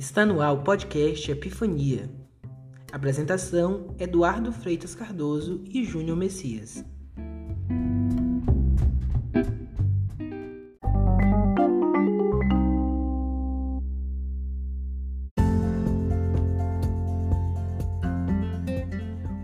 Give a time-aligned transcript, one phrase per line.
[0.00, 2.10] Está no ar o podcast Epifania.
[2.90, 6.82] Apresentação: Eduardo Freitas Cardoso e Júnior Messias.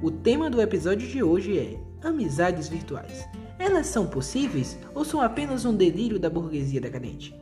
[0.03, 3.29] O tema do episódio de hoje é Amizades virtuais.
[3.59, 7.35] Elas são possíveis ou são apenas um delírio da burguesia decadente?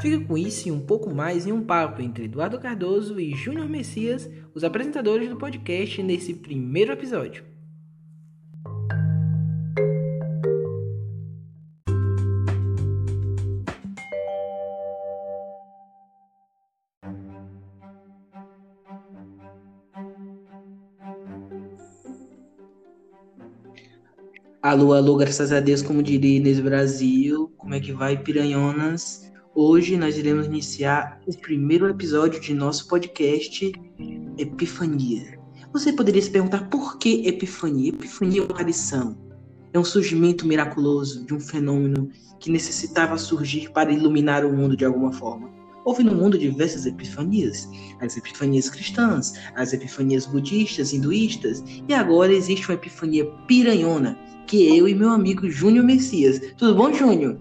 [0.00, 3.68] Fica com isso e um pouco mais em um papo entre Eduardo Cardoso e Júnior
[3.68, 7.51] Messias, os apresentadores do podcast, nesse primeiro episódio.
[24.72, 27.52] Alô, alô, graças a Deus, como diria Inês Brasil.
[27.58, 29.30] Como é que vai, piranhonas?
[29.54, 33.70] Hoje nós iremos iniciar o primeiro episódio de nosso podcast
[34.38, 35.38] Epifania.
[35.74, 37.90] Você poderia se perguntar por que Epifania?
[37.90, 39.14] Epifania é uma aparição,
[39.74, 42.08] é um surgimento miraculoso de um fenômeno
[42.40, 45.52] que necessitava surgir para iluminar o mundo de alguma forma.
[45.84, 47.68] Houve no mundo diversas epifanias,
[48.00, 54.16] as epifanias cristãs, as epifanias budistas, hinduístas, e agora existe uma epifania piranhona,
[54.52, 56.38] que eu e meu amigo Júnior Messias.
[56.58, 57.38] Tudo bom, Júnior?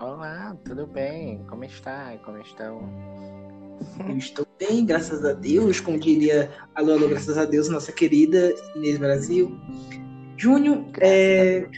[0.00, 1.44] Olá, tudo bem?
[1.48, 2.18] Como está?
[2.24, 2.82] Como estão?
[4.08, 8.52] Eu estou bem, graças a Deus, como diria alô, alô, graças a Deus, nossa querida
[8.74, 9.56] Inês Brasil.
[10.36, 11.68] Júnior, é...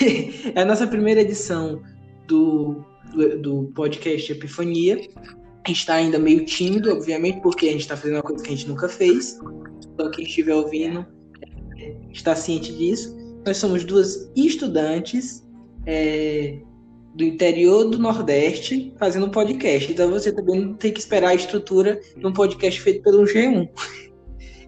[0.54, 1.82] é a nossa primeira edição
[2.26, 2.82] do,
[3.12, 4.98] do, do podcast Epifania.
[5.68, 8.66] Está ainda meio tímido, obviamente, porque a gente está fazendo uma coisa que a gente
[8.66, 9.38] nunca fez.
[9.92, 11.19] Então, quem estiver ouvindo
[12.10, 13.16] está ciente disso.
[13.44, 15.46] Nós somos duas estudantes
[15.86, 16.60] é,
[17.14, 19.90] do interior do Nordeste fazendo um podcast.
[19.90, 23.68] Então você também não tem que esperar a estrutura de um podcast feito pelo G1.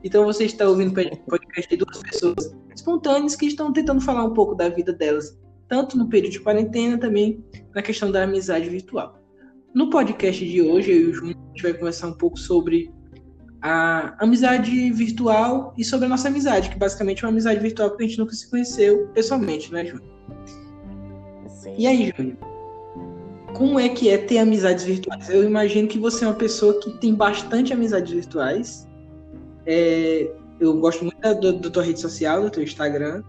[0.05, 4.57] Então você está ouvindo podcast de duas pessoas espontâneas que estão tentando falar um pouco
[4.57, 5.39] da vida delas,
[5.69, 9.23] tanto no período de quarentena, também na questão da amizade virtual.
[9.73, 12.93] No podcast de hoje, eu e o Júnior, a gente vai conversar um pouco sobre
[13.63, 18.05] a amizade virtual e sobre a nossa amizade, que basicamente é uma amizade virtual porque
[18.05, 20.11] a gente nunca se conheceu pessoalmente, né, Júnior?
[21.47, 21.75] Sim.
[21.79, 22.37] E aí, Júnior?
[23.55, 25.31] Como é que é ter amizades virtuais?
[25.31, 28.89] Eu imagino que você é uma pessoa que tem bastante amizades virtuais.
[29.65, 33.23] É, eu gosto muito da, da tua rede social, do teu Instagram.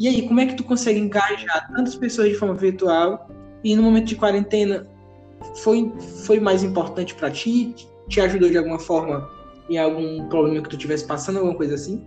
[0.00, 3.28] E aí, como é que tu consegue engajar tantas pessoas de forma virtual
[3.62, 4.84] e no momento de quarentena
[5.56, 5.92] foi,
[6.24, 7.74] foi mais importante para ti?
[8.08, 9.28] Te ajudou de alguma forma
[9.68, 12.06] em algum problema que tu estivesse passando, alguma coisa assim?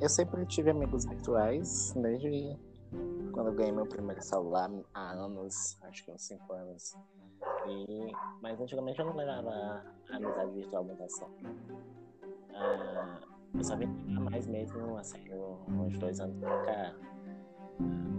[0.00, 2.56] eu sempre tive amigos virtuais, desde
[3.32, 6.96] quando eu ganhei meu primeiro celular há anos, acho que uns 5 anos.
[7.66, 11.34] E, mas antigamente eu não levava a amizade virtual muito a sério.
[12.54, 13.20] Ah,
[13.54, 13.86] eu só vim
[14.30, 15.18] mais mesmo, assim,
[15.68, 16.94] uns dois anos pra cá.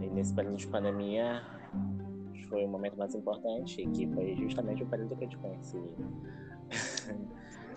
[0.02, 1.42] E nesse período de pandemia
[2.50, 5.82] foi o momento mais importante, que foi justamente o período que eu te conheci.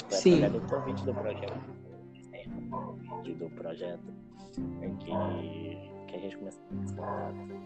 [0.09, 0.49] foi Sim.
[0.49, 1.81] do convite do projeto
[3.41, 4.13] do projeto
[4.83, 7.61] em que, que a gente começou a contato.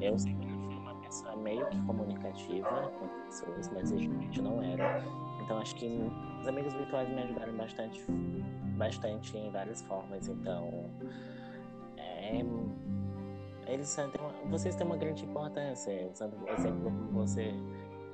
[0.00, 4.62] Eu sempre fui uma pessoa meio que comunicativa com as pessoas, mas a gente não
[4.62, 5.04] era.
[5.42, 5.98] Então acho que
[6.40, 8.04] os amigos virtuais me ajudaram bastante,
[8.76, 10.28] bastante em várias formas.
[10.28, 10.90] Então
[11.96, 12.44] é,
[13.66, 15.92] eles têm uma, vocês têm uma grande importância.
[15.92, 17.50] O exemplo como você,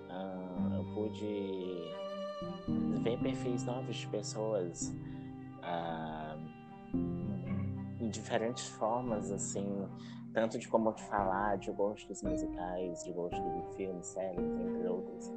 [0.09, 1.93] uh, eu pude
[3.03, 4.95] ver perfis novos de pessoas
[5.63, 6.37] ah,
[6.93, 9.87] em diferentes formas, assim,
[10.33, 15.33] tanto de como te falar, de gostos musicais, de gosto de filmes, séries, entre outros.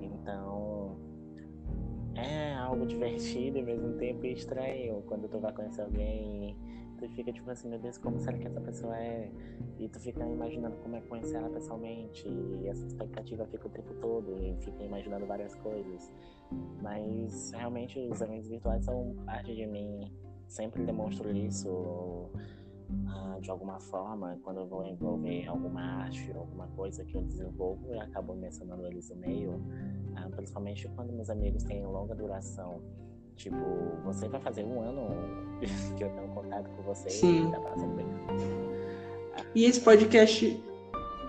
[0.00, 0.96] Então,
[2.14, 6.56] é algo divertido e ao mesmo tempo estranho quando tu vai conhecer alguém
[7.08, 9.30] tu fica tipo assim, meu Deus, como será que essa pessoa é?
[9.78, 13.94] E tu fica imaginando como é conhecer ela pessoalmente, e essa expectativa fica o tempo
[14.00, 16.12] todo, e fica imaginando várias coisas.
[16.80, 20.12] Mas realmente os amigos virtuais são parte de mim,
[20.46, 27.04] sempre demonstro isso uh, de alguma forma, quando eu vou envolver alguma arte, alguma coisa
[27.04, 31.84] que eu desenvolvo, eu acabo mencionando eles no meio, uh, principalmente quando meus amigos têm
[31.84, 32.80] longa duração.
[33.36, 33.56] Tipo,
[34.04, 35.08] você vai fazer um ano
[35.96, 37.48] que eu tenho contato com você Sim.
[37.48, 38.06] e tá passando bem.
[39.54, 40.62] E esse podcast.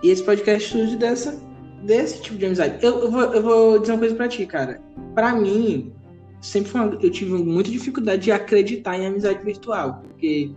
[0.04, 1.42] E esse podcast surge dessa,
[1.84, 2.84] desse tipo de amizade.
[2.84, 4.82] Eu, eu, vou, eu vou dizer uma coisa pra ti, cara.
[5.16, 5.94] Pra mim,
[6.42, 10.02] sempre foi, eu tive muita dificuldade de acreditar em amizade virtual.
[10.04, 10.52] Porque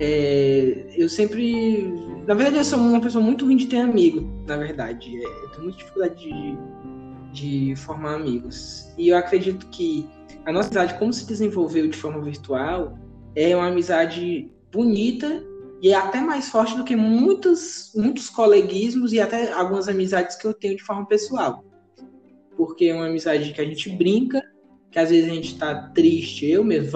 [0.00, 1.92] é, eu sempre.
[2.26, 5.14] Na verdade, eu sou uma pessoa muito ruim de ter amigo, na verdade.
[5.16, 6.58] É, eu tenho muita dificuldade de,
[7.32, 8.88] de formar amigos.
[8.96, 10.08] E eu acredito que
[10.46, 12.98] a nossa amizade, como se desenvolveu de forma virtual,
[13.34, 15.42] é uma amizade bonita
[15.80, 20.46] e é até mais forte do que muitos, muitos coleguismos e até algumas amizades que
[20.46, 21.64] eu tenho de forma pessoal.
[22.56, 24.42] Porque é uma amizade que a gente brinca,
[24.90, 26.90] que às vezes a gente está triste, eu mesmo,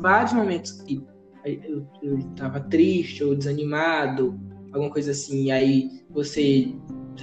[0.00, 1.02] vários momentos que
[1.44, 4.38] eu, eu tava triste ou desanimado,
[4.72, 6.74] alguma coisa assim, e aí você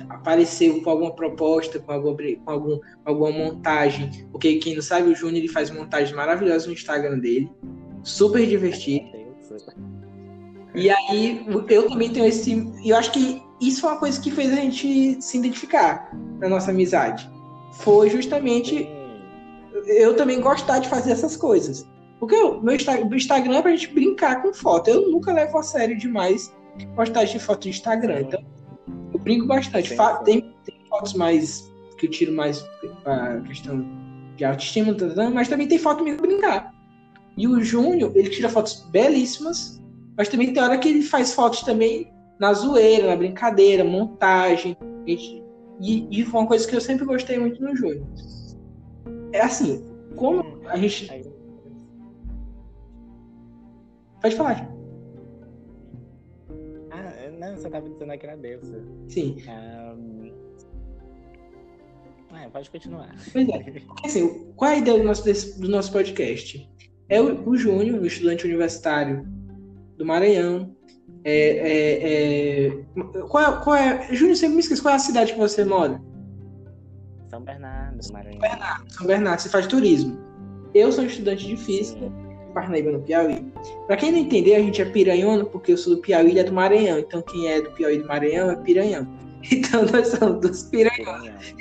[0.10, 5.16] apareceu com alguma proposta, com, alguma, com algum, alguma montagem, porque quem não sabe, o
[5.16, 7.52] Júnior ele faz montagens maravilhosas no Instagram dele,
[8.04, 9.06] super divertido.
[10.74, 12.72] E aí eu também tenho esse.
[12.84, 16.72] Eu acho que isso foi uma coisa que fez a gente se identificar na nossa
[16.72, 17.30] amizade.
[17.80, 18.88] Foi justamente
[19.88, 21.88] eu também gostar de fazer essas coisas.
[22.20, 24.90] Porque o meu Instagram é pra gente brincar com foto.
[24.90, 26.54] Eu nunca levo a sério demais
[26.96, 28.22] postagem de foto no Instagram.
[28.22, 28.44] Então,
[29.26, 29.94] brinco bastante.
[30.24, 32.66] Tem, tem fotos mais que eu tiro mais
[33.06, 33.86] a questão
[34.38, 34.96] de autoestima,
[35.34, 36.74] mas também tem foto mesmo brincar.
[37.36, 39.82] E o Júnior, ele tira fotos belíssimas,
[40.16, 44.78] mas também tem hora que ele faz fotos também na zoeira, na brincadeira, montagem.
[45.08, 45.42] E,
[45.82, 48.06] e foi uma coisa que eu sempre gostei muito no Júnior.
[49.34, 49.84] É assim,
[50.16, 51.10] como a gente
[54.22, 54.75] Pode falar.
[57.46, 58.74] Não, você estava dizendo agradeço.
[59.08, 59.38] Sim.
[59.48, 60.32] Um...
[62.32, 63.16] Ah, pode continuar.
[63.32, 63.60] Pois é.
[63.60, 66.70] Porque, assim, qual é a ideia do nosso, desse, do nosso podcast?
[67.08, 69.28] É o, o Júnior, um estudante universitário
[69.98, 70.76] do Maranhão.
[71.24, 72.84] É, é, é...
[73.30, 74.14] Qual, é, qual é.
[74.14, 76.02] Júnior, sempre me esquece qual é a cidade que você mora?
[77.30, 78.42] São Bernardo, Maranhão.
[78.42, 80.20] São Bernardo, São Bernardo, você faz turismo.
[80.74, 82.06] Eu sou estudante de física.
[82.06, 82.25] Sim
[82.56, 83.46] Parnaíba, no Piauí.
[83.86, 86.44] Para quem não entender, a gente é piranhona porque eu sou do Piauí e é
[86.44, 86.98] do Maranhão.
[86.98, 89.08] Então quem é do Piauí e do Maranhão é piranhão.
[89.52, 91.54] Então nós somos dos piranhões.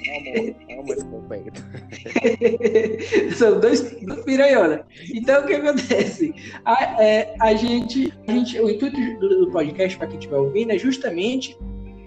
[3.37, 4.87] São dois, dois piranhona.
[5.12, 6.35] Então o que acontece?
[6.64, 10.73] A, é, a, gente, a gente, o intuito do, do podcast, para quem estiver ouvindo,
[10.73, 11.58] é justamente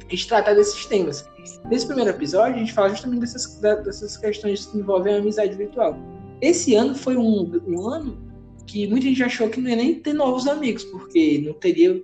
[0.07, 1.29] a gente tratar desses temas.
[1.69, 5.95] Nesse primeiro episódio, a gente fala justamente dessas, dessas questões que envolvem a amizade virtual.
[6.41, 8.26] Esse ano foi um, um ano
[8.67, 12.01] que muita gente achou que não ia nem ter novos amigos, porque não teria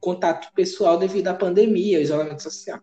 [0.00, 2.80] contato pessoal devido à pandemia, ao isolamento social.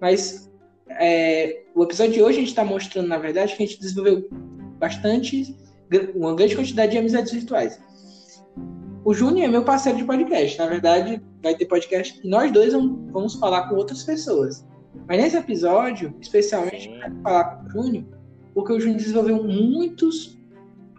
[0.00, 0.50] Mas
[0.88, 4.28] é, o episódio de hoje a gente está mostrando, na verdade, que a gente desenvolveu
[4.78, 5.56] bastante,
[6.14, 7.78] uma grande quantidade de amizades virtuais.
[9.04, 10.56] O Júnior é meu parceiro de podcast.
[10.58, 14.64] Na verdade, vai ter podcast e nós dois vamos falar com outras pessoas.
[15.08, 18.04] Mas nesse episódio, especialmente, eu quero falar com o Júnior,
[18.54, 20.38] porque o Júnior desenvolveu muitos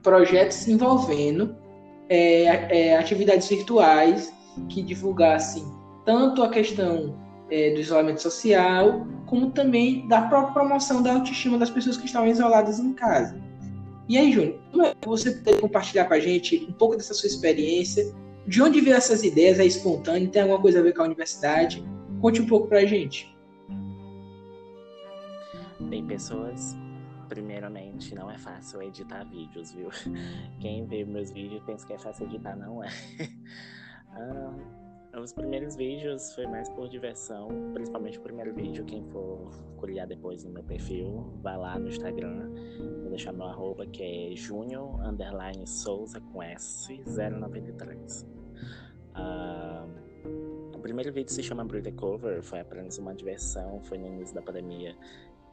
[0.03, 1.55] projetos envolvendo
[2.09, 4.31] é, é, atividades virtuais
[4.69, 5.63] que divulgassem
[6.05, 7.17] tanto a questão
[7.49, 12.27] é, do isolamento social, como também da própria promoção da autoestima das pessoas que estavam
[12.27, 13.41] isoladas em casa.
[14.07, 18.13] E aí, Júnior, é você poderia compartilhar com a gente um pouco dessa sua experiência?
[18.45, 19.59] De onde veio essas ideias?
[19.59, 20.29] É espontâneo?
[20.29, 21.83] Tem alguma coisa a ver com a universidade?
[22.21, 23.33] Conte um pouco para a gente.
[25.89, 26.75] Tem pessoas
[27.33, 29.89] primeiramente, não é fácil editar vídeos, viu?
[30.61, 32.89] Quem vê meus vídeos pensa que é fácil editar, não é.
[34.13, 40.05] ah, os primeiros vídeos foi mais por diversão, principalmente o primeiro vídeo, quem for olhar
[40.05, 42.51] depois no meu perfil, vai lá no Instagram,
[43.01, 44.99] vou deixar meu arroba que é junior
[45.65, 48.27] souza com S093.
[49.15, 49.87] Ah,
[50.75, 54.41] o primeiro vídeo se chama Breathe Cover, foi apenas uma diversão, foi no início da
[54.41, 54.95] pandemia.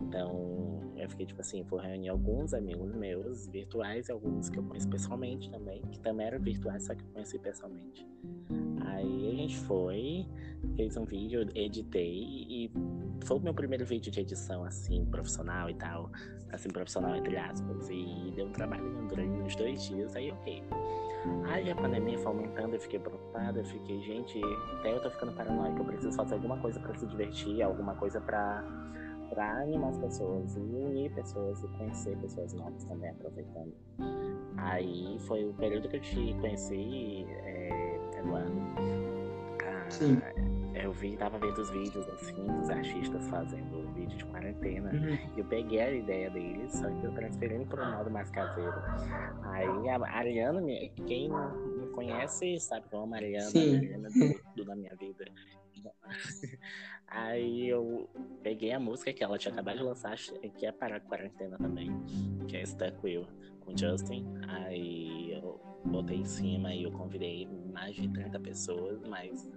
[0.00, 4.62] Então, eu fiquei tipo assim, vou reunir alguns amigos meus virtuais e alguns que eu
[4.62, 8.07] conheço pessoalmente também, que também eram virtuais, só que eu conheci pessoalmente.
[8.87, 10.26] Aí a gente foi,
[10.76, 12.73] fez um vídeo, editei e
[13.25, 16.11] foi o meu primeiro vídeo de edição, assim, profissional e tal.
[16.50, 17.88] Assim, profissional entre aspas.
[17.88, 20.64] E deu um trabalho durante uns dois dias, aí ok.
[21.45, 24.40] Aí a pandemia foi aumentando, eu fiquei preocupada, eu fiquei, gente,
[24.78, 28.21] até eu tô ficando paranoico, eu preciso fazer alguma coisa para se divertir, alguma coisa
[28.21, 28.64] para
[29.30, 33.72] para animar as pessoas e unir pessoas e conhecer pessoas novas também, aproveitando.
[34.56, 38.52] Aí foi o período que eu te conheci, é, Eduardo.
[39.64, 40.20] Ah, Sim.
[40.75, 44.90] Eu vi, tava vendo os vídeos assim dos artistas fazendo vídeo de quarentena.
[44.92, 45.18] Uhum.
[45.37, 48.75] E eu peguei a ideia deles, só que eu transferi para um modo mais caseiro.
[49.42, 50.62] Aí a Ariana,
[51.06, 53.75] quem me conhece sabe que eu amo a Ariana, Sim.
[53.75, 55.25] a Ariana do, do, da minha vida.
[57.06, 58.08] Aí eu
[58.42, 60.16] peguei a música que ela tinha acabado de lançar,
[60.56, 61.90] que é para a quarentena também,
[62.46, 63.26] que é Stuck Will,
[63.60, 64.25] com Justin.
[64.49, 69.49] Aí eu botei em cima e eu convidei mais de 30 pessoas, mas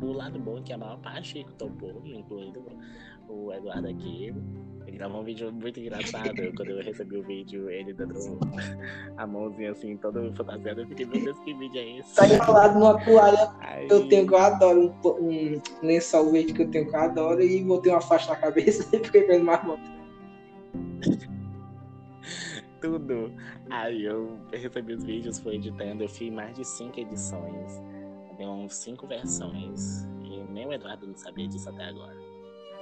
[0.00, 2.64] do lado bom é que a maior parte topou, incluindo
[3.30, 4.34] o Eduardo aqui.
[4.86, 6.34] Ele gravou um vídeo muito engraçado.
[6.56, 8.14] Quando eu recebi o vídeo, ele dando
[9.16, 10.80] a mãozinha assim, todo fantasiado.
[10.80, 12.14] Eu fiquei, meu Deus, que vídeo é esse?
[12.14, 13.86] Tá enrolado numa toalha Aí...
[13.88, 14.94] eu tenho que eu adoro.
[15.04, 17.40] Um, um lençol verde que eu tenho que eu adoro.
[17.40, 19.60] E botei uma faixa na cabeça e fiquei vendo mais
[22.80, 23.32] Tudo.
[23.68, 26.02] Aí eu recebi os vídeos, fui editando.
[26.02, 27.80] Eu fiz mais de cinco edições.
[28.36, 30.08] Deu cinco versões.
[30.22, 32.29] E nem o Eduardo não sabia disso até agora.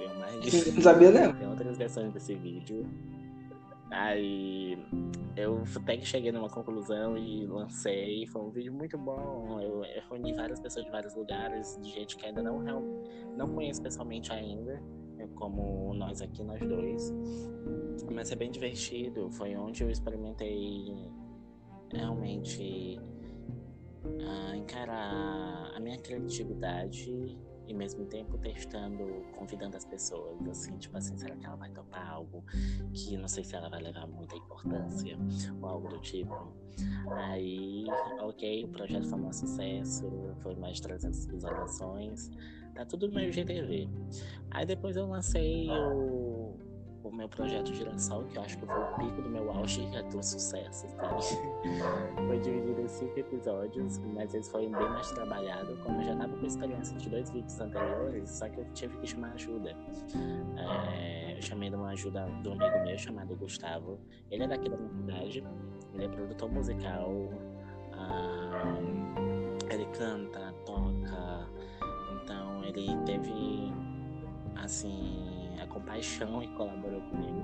[0.07, 0.71] Mais de.
[0.71, 1.33] Não sabia, não.
[1.33, 2.85] Tem outras versões desse vídeo.
[3.91, 4.77] Aí
[5.35, 8.27] eu até que cheguei numa conclusão e lancei.
[8.27, 9.59] Foi um vídeo muito bom.
[9.61, 12.59] Eu, eu reuni várias pessoas de vários lugares, de gente que ainda não,
[13.35, 14.79] não conheço pessoalmente ainda,
[15.35, 17.11] como nós aqui, nós dois.
[18.11, 19.31] Mas é bem divertido.
[19.31, 20.93] Foi onde eu experimentei
[21.91, 22.99] realmente
[24.05, 27.35] uh, encarar a minha criatividade
[27.69, 32.09] e mesmo tempo testando, convidando as pessoas, assim, tipo assim, será que ela vai topar
[32.09, 32.43] algo
[32.91, 35.15] que não sei se ela vai levar muita importância
[35.61, 36.35] ou algo do tipo.
[37.11, 37.85] Aí,
[38.21, 40.09] ok, o projeto foi um sucesso,
[40.39, 42.31] foi mais de 300 visualizações,
[42.73, 43.87] tá tudo no meu GTV.
[44.49, 46.38] Aí depois eu lancei o
[47.09, 50.23] o meu projeto Girassol, que eu acho que foi o pico do meu auge do
[50.23, 51.23] sucesso, sabe?
[52.27, 55.79] foi dividido em cinco episódios, mas eles foram bem mais trabalhados.
[55.79, 59.07] Como eu já estava com experiência de dois vídeos anteriores, só que eu tive que
[59.07, 59.75] chamar ajuda.
[60.57, 63.99] É, eu chamei de uma ajuda do amigo meu chamado Gustavo.
[64.29, 65.43] Ele é daqui da minha cidade,
[65.93, 67.11] ele é produtor musical,
[67.93, 68.77] ah,
[69.71, 71.49] ele canta, toca,
[72.23, 73.73] então ele teve
[74.55, 77.41] assim compaixão e colaborou comigo.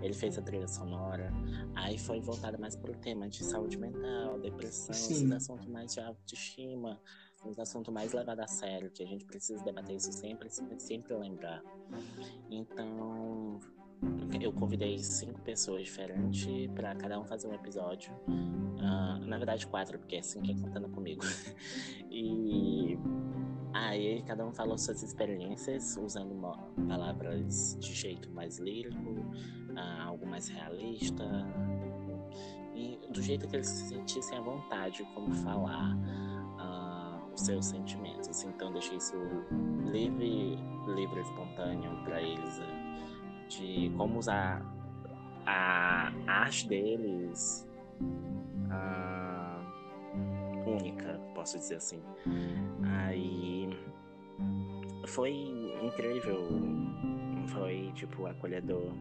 [0.00, 1.32] Ele fez a trilha sonora.
[1.74, 5.14] Aí foi voltada mais para o tema de saúde mental, depressão, Sim.
[5.14, 7.00] esses assuntos mais de autoestima,
[7.44, 11.62] uns assuntos mais levados a sério, que a gente precisa debater isso sempre, sempre lembrar.
[12.50, 13.60] Então,
[14.40, 18.12] eu convidei cinco pessoas diferentes para cada um fazer um episódio.
[18.26, 21.22] Uh, na verdade, quatro, porque é cinco é contando comigo.
[22.10, 22.98] e
[23.74, 26.34] Aí cada um falou suas experiências usando
[26.88, 29.10] palavras de jeito mais lírico,
[29.70, 31.24] uh, algo mais realista,
[32.74, 38.42] e do jeito que eles se sentissem à vontade como falar uh, os seus sentimentos.
[38.44, 39.16] Então deixei isso
[39.90, 40.58] livre,
[40.94, 44.62] livre espontâneo para eles, uh, de como usar
[45.46, 47.66] a arte deles
[50.66, 52.02] única, posso dizer assim.
[52.84, 53.61] Aí
[55.06, 55.32] foi
[55.82, 56.48] incrível,
[57.48, 58.92] foi tipo acolhedor.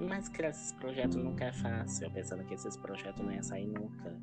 [0.00, 4.16] Mas que esse projeto nunca é fácil, pensando que esses projetos não iam sair nunca.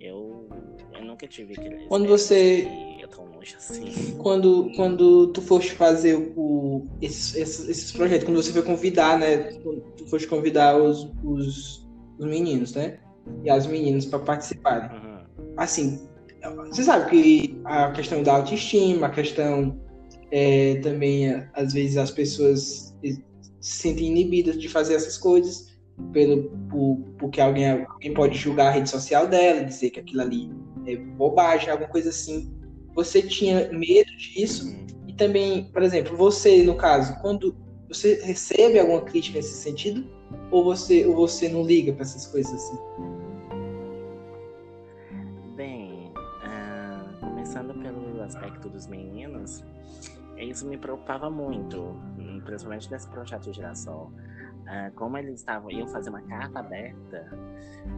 [0.00, 0.48] Eu,
[0.94, 1.86] eu nunca tive que.
[1.86, 2.66] Quando você.
[3.00, 4.16] Eu tão longe assim.
[4.18, 9.52] Quando, quando tu foste fazer o, esses, esses, esses projetos, quando você foi convidar, né?
[9.96, 12.98] Tu foste convidar os, os, os meninos, né?
[13.44, 14.90] E as meninas para participarem.
[14.90, 15.52] Uhum.
[15.56, 16.08] Assim,
[16.66, 19.80] você sabe que a questão da autoestima, a questão
[20.32, 23.22] é, também, às vezes, as pessoas se
[23.60, 25.70] sentem inibidas de fazer essas coisas
[26.10, 30.50] pelo, por, porque alguém, alguém pode julgar a rede social dela, dizer que aquilo ali
[30.86, 32.50] é bobagem, alguma coisa assim.
[32.94, 34.66] Você tinha medo disso?
[34.66, 34.86] Uhum.
[35.06, 37.54] E também, por exemplo, você, no caso, quando
[37.86, 40.10] você recebe alguma crítica nesse sentido?
[40.50, 42.78] Ou você, ou você não liga para essas coisas assim?
[48.32, 49.62] aspecto dos meninos,
[50.44, 51.96] isso me preocupava muito,
[52.44, 54.12] principalmente nesse projeto de geração.
[54.62, 57.28] Uh, como eles estavam, iam fazer uma carta aberta,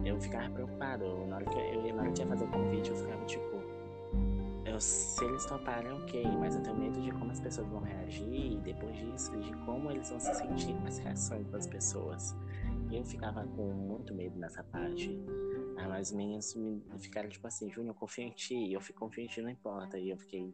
[0.03, 1.05] eu ficava preocupado.
[1.27, 3.55] Na hora que eu, na hora que ia fazer o convite, eu ficava tipo,
[4.65, 8.53] eu, se eles toparem, ok, mas eu tenho medo de como as pessoas vão reagir
[8.53, 12.35] e depois disso, de como eles vão se sentir as reações das pessoas.
[12.95, 15.21] Eu ficava com muito medo nessa parte.
[15.77, 18.71] Aí as meninas me ficaram tipo assim, Júnior, eu confio em ti.
[18.71, 19.97] Eu fico ti, não importa.
[19.97, 20.53] E eu fiquei,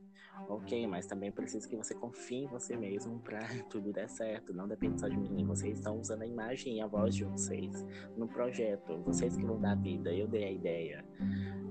[0.49, 4.53] ok, mas também preciso que você confie em você mesmo pra tudo dar certo.
[4.53, 5.45] Não depende só de mim.
[5.45, 7.85] Vocês estão usando a imagem e a voz de vocês
[8.17, 8.97] no projeto.
[9.05, 10.11] Vocês que vão dar vida.
[10.11, 11.05] Eu dei a ideia.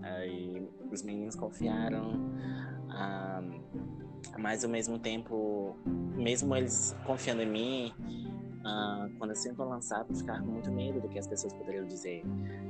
[0.02, 2.32] Aí os meninos confiaram.
[2.90, 3.42] Ah,
[4.38, 5.76] mas ao mesmo tempo,
[6.14, 7.94] mesmo eles confiando em mim,
[8.61, 12.23] Uh, quando eu sinto lançado, ficar com muito medo do que as pessoas poderiam dizer.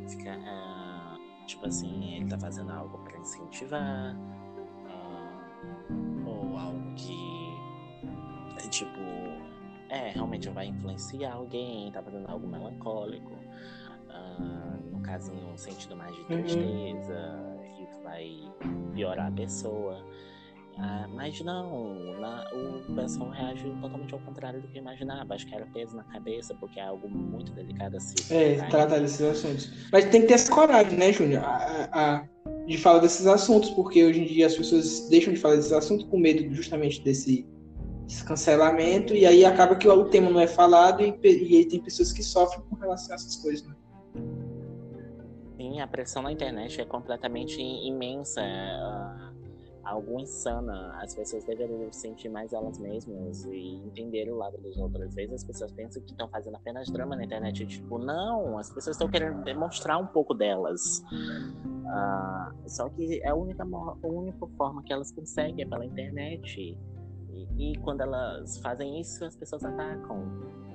[0.08, 4.16] Fica, uh, tipo assim, ele tá fazendo algo para incentivar,
[4.86, 7.40] uh, ou algo que
[8.70, 9.00] tipo,
[9.88, 13.32] é, realmente vai influenciar alguém, tá fazendo algo melancólico.
[14.92, 16.26] No caso, no sentido mais de uhum.
[16.26, 17.82] tristeza, uhum.
[17.82, 18.30] isso vai
[18.92, 20.04] piorar a pessoa.
[20.82, 25.34] Ah, mas não, na, o pessoal reage totalmente ao contrário do que imaginava.
[25.34, 28.14] Acho que era peso na cabeça, porque é algo muito delicado assim.
[28.30, 29.70] É, tratar desses assuntos.
[29.92, 31.44] Mas tem que ter essa coragem, né, Júnior?
[31.44, 32.28] A, a,
[32.66, 36.06] de falar desses assuntos, porque hoje em dia as pessoas deixam de falar desses assuntos
[36.06, 37.46] com medo justamente desse,
[38.06, 41.82] desse cancelamento, e aí acaba que o, tema não é falado e, e aí tem
[41.82, 43.74] pessoas que sofrem com relação a essas coisas, né?
[45.58, 48.40] Sim, a pressão na internet é completamente imensa.
[49.82, 50.98] Algo insana.
[51.00, 55.06] As pessoas deveriam sentir mais elas mesmas e entender o lado dos outros.
[55.06, 57.66] Às vezes as pessoas pensam que estão fazendo apenas drama na internet.
[57.66, 61.02] Tipo, não, as pessoas estão querendo demonstrar um pouco delas.
[61.10, 66.78] Uh, só que é a única, a única forma que elas conseguem é pela internet.
[67.32, 70.24] E, e quando elas fazem isso, as pessoas atacam.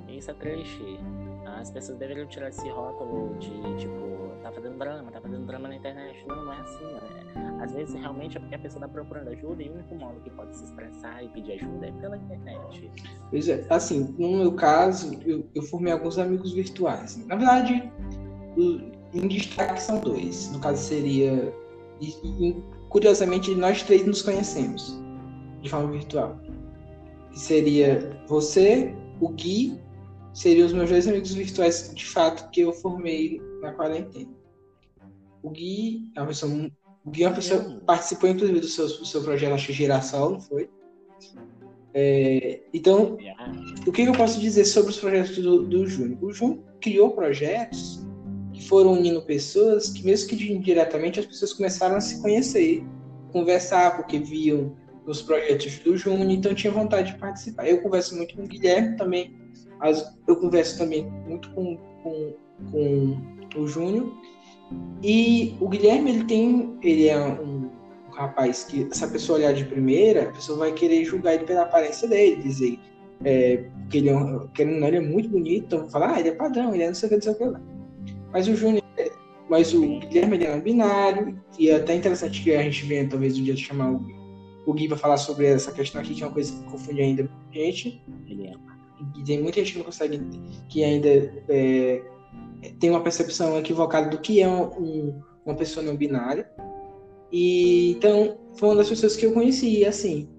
[0.08, 1.00] Isso é triste.
[1.46, 5.76] As pessoas deveriam tirar esse rótulo de, tipo, tá fazendo drama, tá fazendo drama na
[5.76, 6.26] internet.
[6.28, 7.58] Não, não é assim, né?
[7.62, 10.30] Às vezes realmente é porque a pessoa tá procurando ajuda e o único modo que
[10.32, 12.92] pode se expressar e pedir ajuda é pela internet.
[13.30, 17.18] Pois é, assim, no meu caso, eu, eu formei alguns amigos virtuais.
[17.26, 17.92] Na verdade,
[19.14, 20.52] em destaque são dois.
[20.52, 21.54] No caso seria.
[22.02, 25.00] E, e, curiosamente, nós três nos conhecemos
[25.62, 26.38] de forma virtual.
[27.32, 29.80] Que seria você, o Gui
[30.36, 34.30] seriam os meus dois amigos virtuais de fato que eu formei na quarentena.
[35.42, 36.72] O Gui é uma pessoa,
[37.06, 39.74] o Gui é uma pessoa que participou inclusive do seu, do seu projeto, acho que
[39.74, 40.70] Girassol, não foi?
[41.94, 43.18] É, então,
[43.88, 46.22] o que eu posso dizer sobre os projetos do, do Júnior?
[46.22, 48.06] O Júnior criou projetos
[48.52, 52.84] que foram unindo pessoas que, mesmo que indiretamente, as pessoas começaram a se conhecer,
[53.32, 54.76] conversar, porque viam
[55.06, 57.66] os projetos do Júnior, então tinha vontade de participar.
[57.66, 59.45] Eu converso muito com o Guilherme também,
[60.28, 62.34] eu converso também muito com, com,
[62.72, 63.18] com
[63.56, 64.12] o Júnior.
[65.04, 66.78] E o Guilherme, ele tem.
[66.82, 67.70] Ele é um, um,
[68.12, 71.64] rapaz que, se a pessoa olhar de primeira, a pessoa vai querer julgar ele pela
[71.64, 72.80] aparência dele, dizer
[73.24, 76.30] é, que ele é, um, que ele, ele é muito bonito, então falar, ah, ele
[76.30, 77.62] é padrão, ele é não sei o que, não sei o que lá.
[78.32, 78.84] Mas o Júnior.
[79.48, 83.08] Mas o Guilherme ele é um binário, e é até interessante que a gente venha,
[83.08, 84.02] talvez, um dia chamar o,
[84.66, 87.30] o Gui para falar sobre essa questão aqui, que é uma coisa que confunde ainda
[87.52, 88.02] a gente.
[88.28, 88.54] Ele é
[89.16, 90.22] e tem muita gente que não consegue,
[90.70, 91.10] que ainda
[91.50, 92.02] é,
[92.80, 96.50] tem uma percepção equivocada do que é um, uma pessoa não binária.
[97.32, 100.30] E então foi uma das pessoas que eu conheci, assim.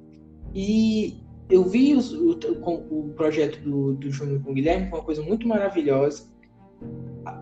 [0.54, 5.04] E eu vi os, o, o, projeto do, do Júnior com o Guilherme, foi uma
[5.04, 6.28] coisa muito maravilhosa.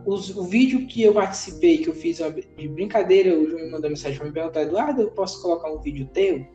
[0.07, 4.19] Os, o vídeo que eu participei, que eu fiz de brincadeira, o Júnior mandou mensagem
[4.19, 6.47] para me perguntar, Eduardo, eu posso colocar um vídeo teu?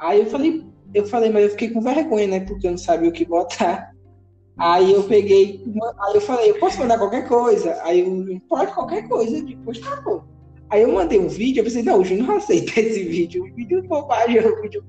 [0.00, 2.40] Aí eu falei, eu falei, mas eu fiquei com vergonha, né?
[2.40, 3.92] Porque eu não sabia o que botar.
[4.58, 5.62] Aí eu peguei,
[6.00, 7.80] aí eu falei, eu posso mandar qualquer coisa?
[7.82, 10.22] Aí eu, pode qualquer coisa, depois tá bom.
[10.68, 13.80] Aí eu mandei um vídeo, eu pensei, não, o Júnior aceita esse vídeo, o vídeo
[13.80, 14.84] de bobagem, o vídeo.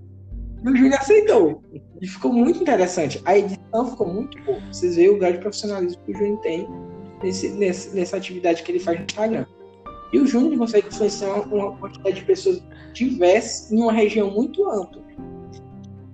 [0.64, 1.64] E o Júnior aceitou.
[2.02, 3.22] E ficou muito interessante.
[3.26, 4.60] A edição ficou muito boa.
[4.72, 6.68] Vocês veem o grau de profissionalismo que o Júnior tem
[7.24, 9.46] nesse, nesse, nessa atividade que ele faz no Instagram.
[10.14, 12.62] E o Júnior consegue influenciar uma quantidade de pessoas
[12.94, 15.01] diversas em uma região muito ampla.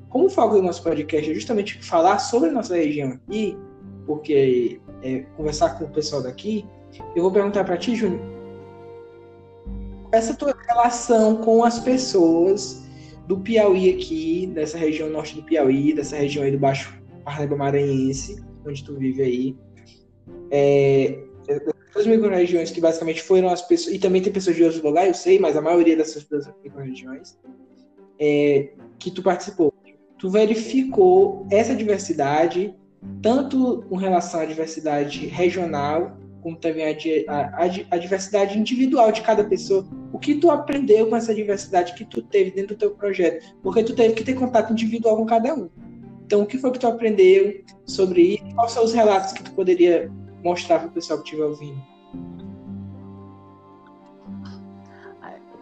[0.10, 3.58] Como o foco do nosso podcast é justamente falar sobre a nossa região aqui,
[4.06, 6.66] porque é, conversar com o pessoal daqui,
[7.16, 8.22] eu vou perguntar para ti, Júnior,
[10.12, 12.86] essa tua relação com as pessoas
[13.28, 18.42] do Piauí aqui, dessa região norte do Piauí, dessa região aí do Baixo Parnaíba Maranhense,
[18.66, 19.58] onde tu vive aí,
[20.50, 21.20] é,
[21.94, 25.24] das micro-regiões que basicamente foram as pessoas, e também tem pessoas de outros lugares, eu
[25.24, 26.26] sei, mas a maioria dessas
[26.64, 27.38] micro-regiões,
[28.20, 29.74] é, que tu participou
[30.18, 32.74] tu verificou essa diversidade,
[33.22, 39.44] tanto com relação à diversidade regional, como também a, a, a, diversidade individual de cada
[39.44, 39.86] pessoa.
[40.14, 43.56] O que tu aprendeu com essa diversidade que tu teve dentro do teu projeto?
[43.62, 45.70] Porque tu teve que ter contato individual com cada um.
[46.26, 48.56] Então, o que foi que tu aprendeu sobre isso?
[48.56, 50.12] Quais são os relatos que tu poderia
[50.44, 51.82] mostrar para o pessoal que estiver ouvindo?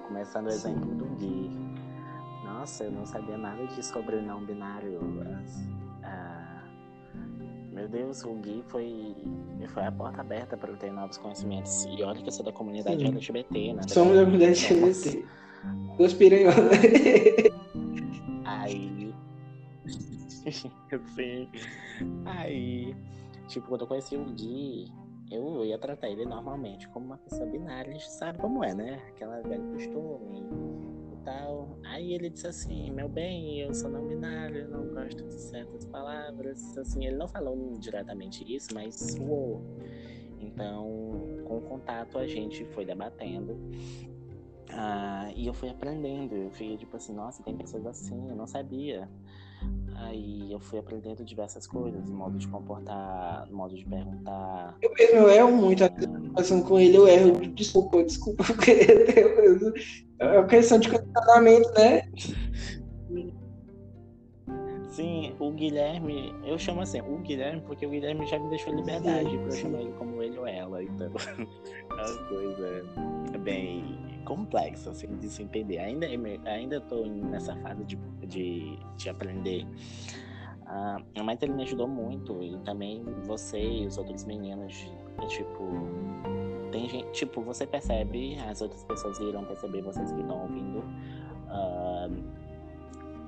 [0.07, 1.74] Começando o exemplo do Gui
[2.65, 4.99] nossa, eu não sabia nada de sobre não binário.
[6.01, 6.63] Ah,
[7.71, 9.15] meu Deus, o Gui foi,
[9.67, 11.85] foi a porta aberta para eu ter novos conhecimentos.
[11.85, 13.09] E olha que eu sou da comunidade Sim.
[13.09, 13.81] LGBT, né?
[13.87, 15.25] Somos da comunidade LGBT.
[15.95, 16.55] Duas piranhas.
[18.45, 19.13] Aí.
[20.51, 21.49] Sim.
[22.25, 22.95] Aí.
[23.47, 24.91] Tipo, quando eu conheci o Gui,
[25.29, 27.91] eu ia tratar ele normalmente como uma pessoa binária.
[27.91, 29.03] A gente sabe como é, né?
[29.09, 30.65] Aquela velha costume
[31.25, 31.77] tal.
[31.83, 35.85] Aí ele disse assim, meu bem, eu sou não binário, eu não gosto de certas
[35.85, 36.77] palavras.
[36.77, 39.61] Assim, ele não falou diretamente isso, mas soou.
[40.39, 43.57] Então, com o contato, a gente foi debatendo.
[44.69, 46.35] Ah, e eu fui aprendendo.
[46.35, 49.09] Eu fui tipo assim, nossa, tem pessoas assim, eu não sabia.
[50.05, 54.77] Aí eu fui aprendendo diversas coisas, modo de comportar, modo de perguntar.
[54.81, 58.71] Eu mesmo erro muito, a relação com ele eu erro, desculpa, desculpa, porque
[60.19, 62.03] é uma questão de condicionamento, né?
[64.89, 69.29] Sim, o Guilherme, eu chamo assim, o Guilherme, porque o Guilherme já me deixou liberdade
[69.29, 72.85] sim, pra eu chamar ele como ele ou ela, então é uma coisa
[73.39, 75.77] bem complexa assim, de se entender.
[75.77, 76.07] Ainda,
[76.45, 77.95] ainda tô nessa fase de,
[78.27, 79.65] de, de aprender.
[80.63, 84.73] Uh, mas ele me ajudou muito, e também você e os outros meninos,
[85.27, 85.63] tipo,
[86.71, 90.79] tem gente, tipo, você percebe, as outras pessoas irão perceber, vocês que estão ouvindo.
[90.79, 92.45] Uh,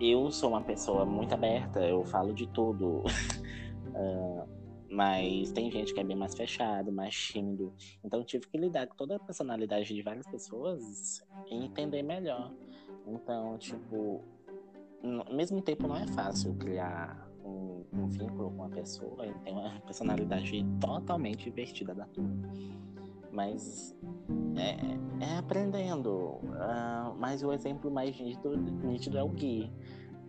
[0.02, 3.04] eu sou uma pessoa muito aberta, eu falo de tudo.
[3.94, 4.48] uh,
[4.90, 7.74] mas tem gente que é bem mais fechado, mais tímido.
[8.04, 12.52] Então tive que lidar com toda a personalidade de várias pessoas e entender melhor.
[13.06, 14.24] Então, tipo,
[15.04, 19.54] ao mesmo tempo não é fácil criar um, um vínculo com uma pessoa e tem
[19.54, 22.30] uma personalidade totalmente invertida da tua.
[23.32, 23.96] Mas
[24.56, 26.40] é, é aprendendo.
[26.44, 29.72] Uh, mas o exemplo mais nítido, nítido é o Gui.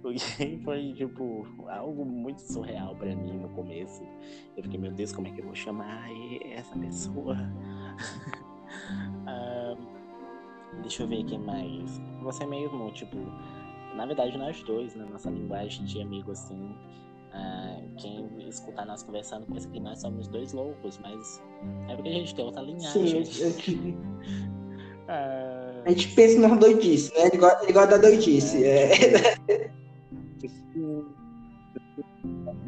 [0.05, 0.13] O
[0.65, 4.03] foi, tipo, algo muito surreal para mim no começo.
[4.57, 6.09] Eu fiquei, meu Deus, como é que eu vou chamar
[6.53, 7.37] essa pessoa?
[9.27, 9.77] uh,
[10.83, 12.01] deixa eu ver aqui mais.
[12.23, 13.17] Você mesmo, tipo,
[13.97, 16.75] na verdade nós dois, na né, nossa linguagem de amigo assim,
[17.29, 21.43] Uh, quem escutar nós conversando pensa que nós somos dois loucos, mas
[21.89, 22.91] é porque a gente tem outra linhagem.
[22.91, 23.43] Sim, a gente,
[25.05, 25.83] uh...
[25.85, 27.27] a gente pensa numa doidice, né?
[27.27, 28.65] Ele gosta, ele gosta da doidice.
[28.65, 28.93] É.
[29.49, 29.68] É.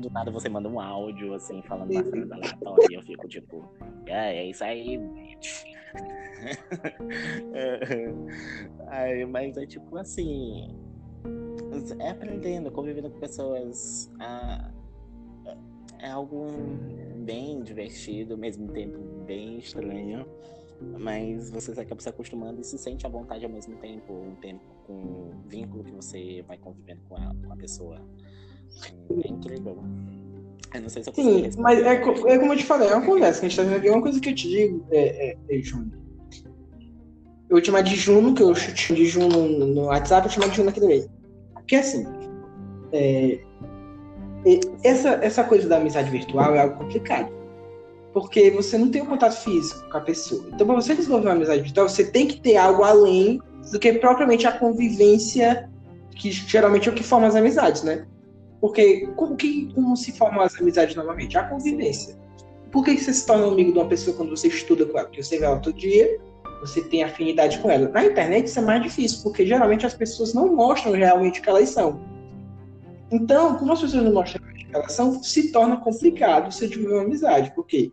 [0.00, 3.68] Do nada você manda um áudio, assim, falando uma frase aleatória e eu fico tipo,
[4.06, 5.64] é, é isso aí, bitch.
[8.90, 10.74] é, mas é tipo assim,
[11.98, 14.10] é aprendendo, convivendo com pessoas.
[14.18, 14.70] Ah,
[15.98, 16.48] é algo
[17.24, 20.26] bem divertido, ao mesmo tempo bem estranho.
[20.98, 24.64] Mas você acaba se acostumando e se sente à vontade ao mesmo tempo, um tempo
[24.86, 28.00] com um vínculo que você vai convivendo com a, com a pessoa.
[29.10, 29.76] É incrível.
[30.72, 33.04] Eu não sei se eu Sim, mas é, é, como eu te falei, é uma
[33.04, 33.88] conversa que a gente tá vendo aqui.
[33.88, 35.92] É uma coisa que eu te digo, é, é, é Juno.
[37.48, 40.34] Eu vou te chamar de Juno, que eu chamo de Juno no WhatsApp, eu te
[40.36, 41.04] chamar de Juno aqui também.
[41.54, 42.06] Porque assim,
[42.92, 43.40] é,
[44.84, 47.28] essa, essa coisa da amizade virtual é algo complicado.
[48.12, 50.44] Porque você não tem o um contato físico com a pessoa.
[50.52, 53.92] Então, para você desenvolver uma amizade virtual, você tem que ter algo além do que
[53.94, 55.68] propriamente a convivência,
[56.16, 58.06] que geralmente é o que forma as amizades, né?
[58.60, 61.38] Porque como, que, como se formam as amizades novamente?
[61.38, 62.18] A convivência.
[62.70, 65.06] Por que, você se torna amigo de uma pessoa quando você estuda com ela?
[65.08, 66.20] Porque você vê ela todo dia,
[66.60, 67.88] você tem afinidade com ela.
[67.88, 71.48] Na internet isso é mais difícil, porque geralmente as pessoas não mostram realmente o que
[71.48, 72.00] elas são.
[73.10, 76.96] Então, como as pessoas não mostram o que elas são, se torna complicado você desenvolver
[76.96, 77.90] uma amizade, porque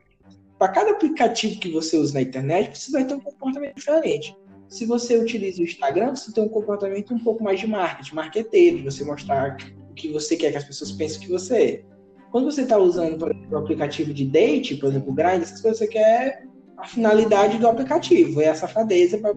[0.60, 4.36] para cada aplicativo que você usa na internet, você vai ter um comportamento diferente.
[4.68, 8.78] Se você utiliza o Instagram, você tem um comportamento um pouco mais de marketing, marqueteiro,
[8.78, 9.56] de você mostrar
[9.98, 11.84] que você quer que as pessoas pensem que você é.
[12.32, 15.62] Quando você está usando, por exemplo, o aplicativo de date, por exemplo, o Grindr, essas
[15.62, 16.46] coisas, você quer
[16.78, 19.36] a finalidade do aplicativo, é a safadeza para.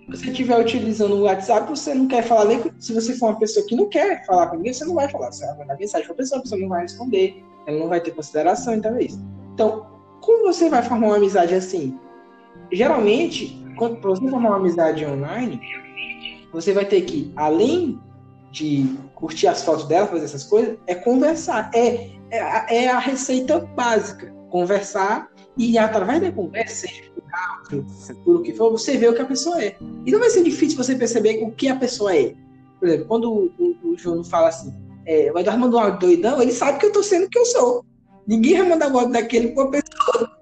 [0.00, 2.62] Se você estiver utilizando o WhatsApp, você não quer falar nem.
[2.78, 5.32] Se você for uma pessoa que não quer falar com ninguém, você não vai falar.
[5.32, 8.00] Você vai mandar mensagem para a pessoa, a pessoa não vai responder, ela não vai
[8.00, 9.24] ter consideração, então é isso.
[9.54, 9.86] Então,
[10.20, 11.98] como você vai formar uma amizade assim?
[12.72, 15.60] Geralmente, para você formar uma amizade online,
[16.52, 17.98] você vai ter que, além
[18.50, 21.70] de curtir as fotos dela, fazer essas coisas, é conversar.
[21.74, 27.24] É, é, é a receita básica conversar e através da conversa, seja por
[28.24, 29.76] por o que for, você vê o que a pessoa é.
[30.04, 32.34] E não vai ser difícil você perceber o que a pessoa é.
[32.78, 34.74] Por exemplo, quando o, o, o João fala assim,
[35.06, 37.38] é, o Eduardo mandou um áudio doidão, ele sabe que eu tô sendo o que
[37.38, 37.84] eu sou.
[38.26, 40.40] Ninguém vai mandar áudio daquele com a pessoa.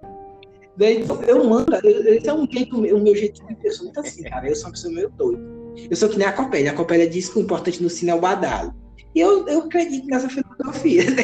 [0.76, 4.48] Daí, eu mando, esse é um jeito, o meu jeito de pessoa muito assim, cara.
[4.48, 5.57] Eu sou uma pessoa meio doida.
[5.90, 6.70] Eu sou que nem a Copélia.
[6.70, 8.74] A Copélia diz que o importante no sino é o badalo.
[9.14, 11.04] E eu, eu acredito nessa filosofia.
[11.10, 11.22] Né?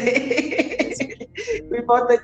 [1.71, 2.23] o importante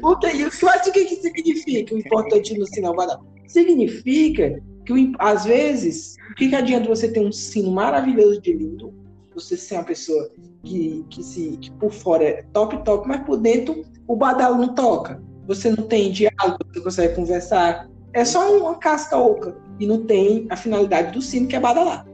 [0.00, 3.24] Porque isso, mas o que, que significa o importante no sinal banal?
[3.46, 8.94] Significa que, às vezes, o que, que adianta você ter um sino maravilhoso de lindo,
[9.34, 10.30] você ser uma pessoa
[10.64, 14.74] que, que, se, que por fora é top, top, mas por dentro o badalo não
[14.74, 15.22] toca.
[15.46, 17.88] Você não tem diálogo, você consegue conversar.
[18.12, 22.06] É só uma casca oca e não tem a finalidade do sino que é badalar.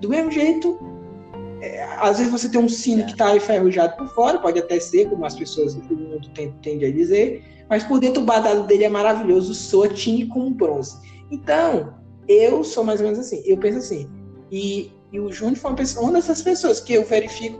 [0.00, 0.78] Do mesmo jeito,
[1.60, 5.08] é, às vezes você tem um sino que está enferrujado por fora, pode até ser,
[5.08, 8.88] como as pessoas do mundo tendem a dizer, mas por dentro o badalo dele é
[8.88, 10.96] maravilhoso, soa tine como bronze.
[11.30, 11.94] Então,
[12.26, 14.10] eu sou mais ou menos assim, eu penso assim,
[14.50, 17.58] e, e o Júnior foi uma, pessoa, uma dessas pessoas que eu verifico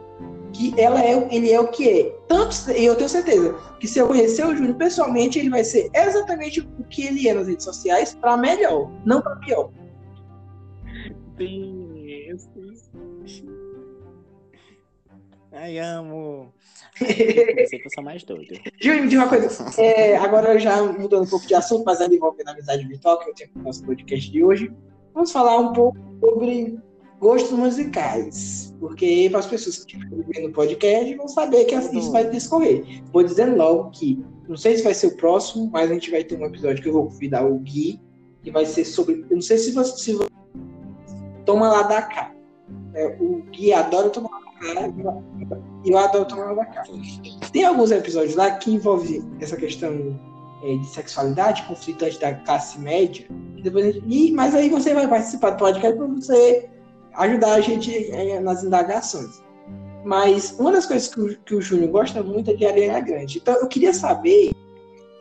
[0.52, 2.04] que ela é, ele é o que é.
[2.28, 5.90] Tanto, e eu tenho certeza que se eu conhecer o Júnior pessoalmente, ele vai ser
[5.94, 9.70] exatamente o que ele é nas redes sociais, para melhor, não para pior.
[11.38, 11.82] Sim,
[15.54, 16.52] Ai, amo.
[16.98, 18.58] Pensei que eu sou mais doido.
[18.80, 19.80] Júnior, me diz uma coisa.
[19.80, 23.30] É, agora já mudando um pouco de assunto, mas ainda envolvendo a amizade virtual, que
[23.30, 24.72] eu tenho no nosso podcast de hoje,
[25.12, 26.78] vamos falar um pouco sobre
[27.22, 28.74] gostos musicais.
[28.80, 33.00] Porque para as pessoas que estão vendo o podcast vão saber que isso vai discorrer.
[33.12, 36.24] Vou dizendo logo que, não sei se vai ser o próximo, mas a gente vai
[36.24, 38.00] ter um episódio que eu vou convidar o Gui,
[38.42, 39.24] que vai ser sobre.
[39.30, 40.28] Eu não sei se você, se você
[41.46, 42.34] toma lá da cá.
[42.94, 45.22] É, o Gui adora tomar lá da cá
[45.84, 46.82] e eu adoro tomar lá da cá.
[47.52, 50.18] Tem alguns episódios lá que envolvem essa questão
[50.64, 53.24] é, de sexualidade, conflito da classe média.
[54.08, 56.71] E, mas aí você vai participar do podcast para você
[57.14, 59.42] ajudar a gente é, nas indagações.
[60.04, 63.38] Mas uma das coisas que o, que o Júnior gosta muito é de Ariana Grande.
[63.38, 64.52] Então eu queria saber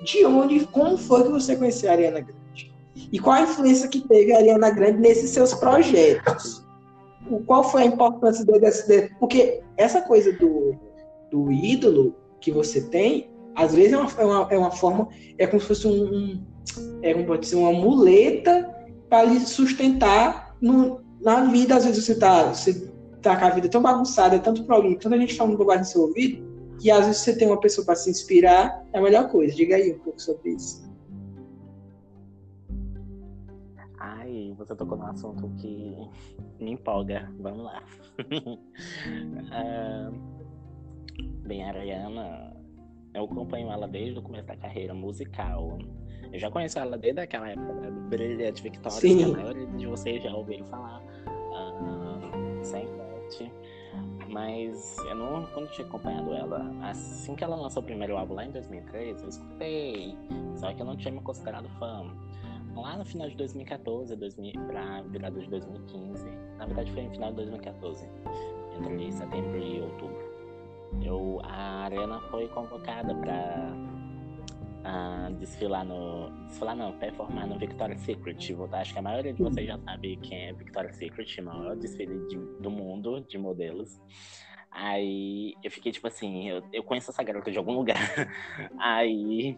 [0.03, 2.73] de onde, como foi que você conheceu a Ariana Grande?
[3.11, 6.65] E qual a influência que teve a Ariana Grande nesses seus projetos?
[7.29, 10.75] O, qual foi a importância desse, Porque essa coisa do,
[11.29, 15.45] do ídolo que você tem, às vezes é uma, é uma, é uma forma, é
[15.45, 16.51] como se fosse um, um
[17.01, 18.69] é como pode ser uma muleta
[19.09, 23.69] para lhe sustentar no, na vida, às vezes você tá, você tá com a vida
[23.69, 26.43] tão bagunçada, tanto problema, tanta gente falando bobagem no seu ouvido,
[26.79, 29.55] que às vezes você tem uma pessoa para se inspirar, é a melhor coisa.
[29.55, 30.89] Diga aí um pouco sobre isso.
[33.99, 35.95] Ai, você tocou num assunto que
[36.59, 37.31] me empolga.
[37.39, 37.83] Vamos lá.
[39.51, 40.11] uh,
[41.45, 42.57] bem, a Ariana,
[43.13, 45.77] eu acompanho ela desde o começo da carreira musical.
[46.31, 49.17] Eu já conheço ela desde aquela época né, do Brilhante Victoria, Sim.
[49.17, 51.01] que a maioria de vocês já ouviram falar.
[51.01, 52.87] Uh, sem
[54.29, 58.45] Mas eu não, quando tinha acompanhado ela, assim que ela lançou o primeiro álbum lá
[58.45, 60.17] em 2013, eu escutei.
[60.55, 62.05] Só que eu não tinha me considerado fã.
[62.75, 66.25] Lá no final de 2014, 2000, pra virada de 2015.
[66.57, 68.07] Na verdade foi no final de 2014.
[68.79, 70.31] Entre setembro e outubro.
[71.03, 73.73] Eu, a Arena foi convocada para
[74.85, 76.29] uh, desfilar no.
[76.47, 78.37] Desfilar não, performar no Victoria's Secret.
[78.73, 82.27] Acho que a maioria de vocês já sabe quem é Victoria's Secret, o maior desfile
[82.27, 83.99] de, do mundo de modelos.
[84.71, 87.97] Aí eu fiquei tipo assim, eu, eu conheço essa garota de algum lugar.
[88.79, 89.57] Aí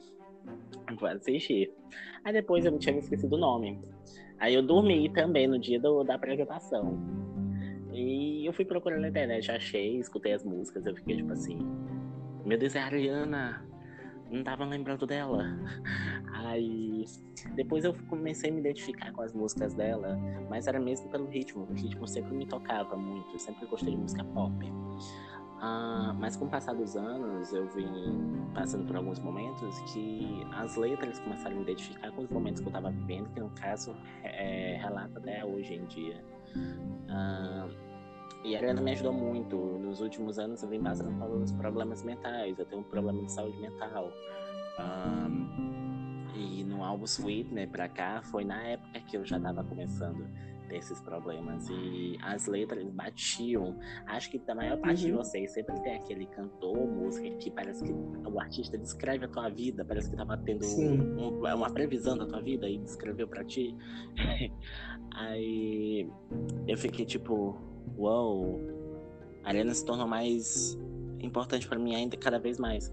[1.00, 1.72] vou assistir.
[2.24, 3.80] Aí depois eu tinha me esquecido o nome.
[4.40, 7.00] Aí eu dormi também no dia do, da apresentação.
[7.94, 11.60] E eu fui procurando na internet, achei, escutei as músicas, eu fiquei tipo assim,
[12.44, 13.64] meu Deus, é a Ariana
[14.34, 15.46] não tava lembrando dela.
[16.34, 17.06] Aí
[17.56, 20.18] depois eu comecei a me identificar com as músicas dela,
[20.50, 21.68] mas era mesmo pelo ritmo.
[21.70, 24.54] O ritmo sempre me tocava muito, eu sempre gostei de música pop.
[25.66, 27.88] Ah, mas com o passar dos anos, eu vim
[28.54, 32.68] passando por alguns momentos que as letras começaram a me identificar com os momentos que
[32.68, 36.22] eu estava vivendo, que no caso é, relata até hoje em dia.
[37.08, 37.70] Ah,
[38.44, 39.56] e a Ariana me ajudou muito.
[39.56, 42.60] Nos últimos anos eu vim passando pelos problemas mentais.
[42.60, 44.12] Eu tenho um problema de saúde mental.
[44.80, 49.64] Um, e no álbum Sweet, né, pra cá, foi na época que eu já tava
[49.64, 51.70] começando a ter esses problemas.
[51.70, 53.80] E as letras batiam.
[54.08, 55.12] Acho que da maior parte uhum.
[55.12, 59.48] de vocês sempre tem aquele cantor, música, que parece que o artista descreve a tua
[59.50, 63.74] vida, parece que tava tendo um, uma previsão da tua vida e descreveu pra ti.
[65.16, 66.10] Aí
[66.68, 68.60] eu fiquei tipo uau,
[69.44, 70.78] a Arena se tornou mais
[71.22, 72.92] importante para mim ainda cada vez mais.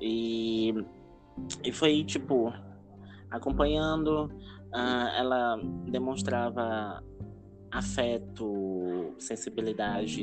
[0.00, 0.74] E,
[1.64, 2.52] e foi tipo,
[3.30, 7.02] acompanhando, uh, ela demonstrava
[7.70, 10.22] afeto, sensibilidade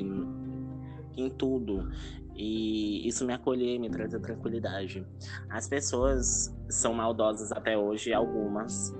[1.17, 1.89] em tudo.
[2.35, 5.05] E isso me acolheu, me trazia tranquilidade.
[5.49, 8.95] As pessoas são maldosas até hoje, algumas,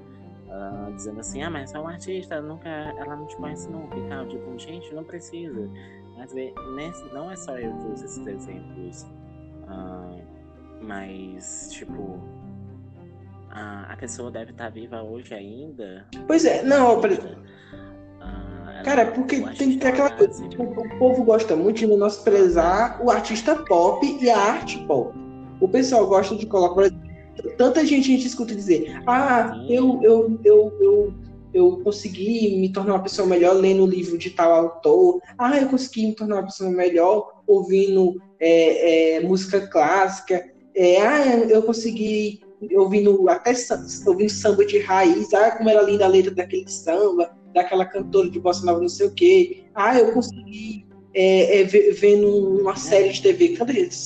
[0.49, 4.09] Uh, dizendo assim, ah, mas é um artista, nunca, ela não te conhece nunca e
[4.09, 4.27] tal.
[4.27, 5.69] Tipo, gente, não precisa.
[6.17, 9.03] Mas nesse, não é só eu que uso esses exemplos.
[9.63, 10.21] Uh,
[10.81, 16.05] mas, tipo, uh, a pessoa deve estar tá viva hoje ainda.
[16.27, 17.11] Pois é, não, por
[18.83, 20.47] Cara, porque tem que ter aquela coisa.
[20.47, 25.13] Tipo, o povo gosta muito de menosprezar o artista pop e a arte pop.
[25.59, 26.89] O pessoal gosta de colocar,
[27.57, 31.13] tanta gente a gente escuta dizer, ah, eu, eu, eu, eu
[31.53, 35.21] eu consegui me tornar uma pessoa melhor lendo o livro de tal autor.
[35.37, 40.47] Ah, eu consegui me tornar uma pessoa melhor ouvindo é, é, música clássica.
[40.75, 42.41] É, ah, eu consegui
[42.75, 43.53] ouvindo até
[44.05, 45.33] ouvindo samba de raiz.
[45.33, 49.07] Ah, como era linda a letra daquele samba, daquela cantora de bossa nova, não sei
[49.07, 49.63] o quê.
[49.73, 52.27] Ah, eu consegui é, é, vendo
[52.61, 53.57] uma série de TV,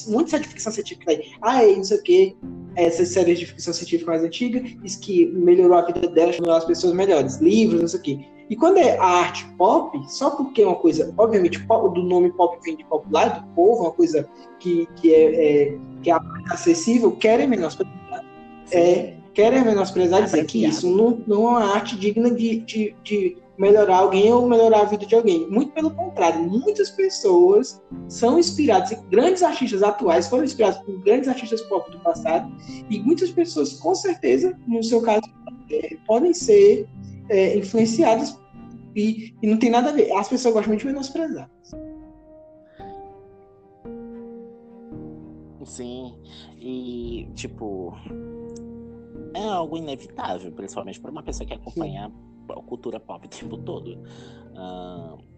[0.07, 1.31] muita série de ficção científica aí.
[1.41, 2.35] Ah, é isso aqui,
[2.75, 6.65] essas séries de ficção científica mais antigas, isso que melhorou a vida delas, tornou as
[6.65, 8.19] pessoas melhores, livros, não sei o quê.
[8.49, 12.31] E quando é a arte pop, só porque é uma coisa, obviamente, pop, do nome
[12.33, 14.27] pop vem de popular, do povo, uma coisa
[14.59, 16.17] que, que, é, é que é
[16.49, 18.23] acessível, querem menosprezar.
[18.71, 23.37] É, querem menosprezar dizer que isso não, não é uma arte digna de, de, de
[23.57, 25.47] melhorar alguém ou melhorar a vida de alguém.
[25.49, 31.61] Muito pelo contrário, muitas pessoas são inspiradas, grandes artistas atuais foram inspirados por grandes artistas
[31.63, 32.51] pop do passado,
[32.89, 35.23] e muitas pessoas, com certeza, no seu caso,
[35.71, 36.87] é, podem ser
[37.29, 38.39] é, influenciadas
[38.95, 40.11] e, e, não tem nada a ver.
[40.13, 41.49] As pessoas gostam muito de menosprezar.
[45.65, 46.13] Sim,
[46.59, 47.95] e tipo,
[49.33, 53.97] é algo inevitável, principalmente para uma pessoa que acompanha Sim cultura pop o tempo todo.
[54.53, 55.33] Uh,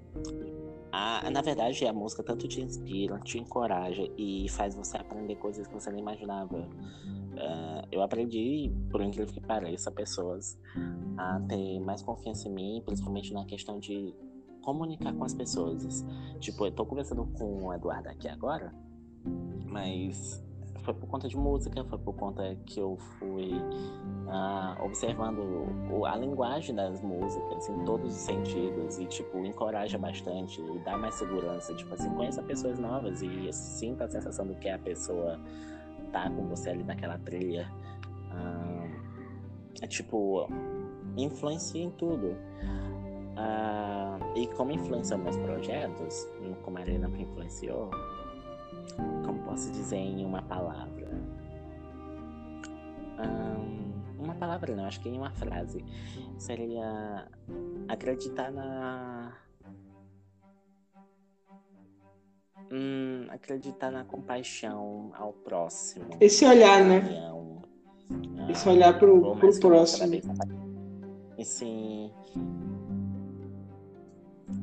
[0.91, 5.67] a, na verdade, a música tanto te inspira, te encoraja e faz você aprender coisas
[5.67, 6.57] que você nem imaginava.
[6.57, 10.57] Uh, eu aprendi, por incrível que pareça, pessoas
[11.17, 14.15] a ter mais confiança em mim, principalmente na questão de
[14.61, 16.05] comunicar com as pessoas.
[16.39, 18.73] Tipo, eu tô conversando com o Eduardo aqui agora,
[19.65, 20.44] mas
[20.85, 23.53] foi por conta de música, foi por conta que eu fui
[24.27, 25.67] ah, observando
[26.05, 31.15] a linguagem das músicas em todos os sentidos e, tipo, encoraja bastante e dá mais
[31.15, 31.73] segurança.
[31.73, 35.39] Tipo assim, conheça pessoas novas e sinta a sensação do que a pessoa
[36.11, 37.69] tá com você ali naquela trilha.
[38.31, 38.87] Ah,
[39.81, 40.47] é tipo,
[41.17, 42.35] influencia em tudo.
[43.35, 46.27] Ah, e como influencia meus projetos,
[46.61, 47.89] como a Arena me influenciou,
[49.25, 51.09] como posso dizer em uma palavra?
[53.19, 55.83] Um, uma palavra não, acho que em uma frase.
[56.37, 57.27] Seria
[57.87, 59.33] acreditar na.
[62.71, 66.09] Hum, acreditar na compaixão ao próximo.
[66.19, 67.01] Esse olhar, né?
[68.49, 70.15] Esse olhar pro, pro próximo.
[71.37, 72.11] Esse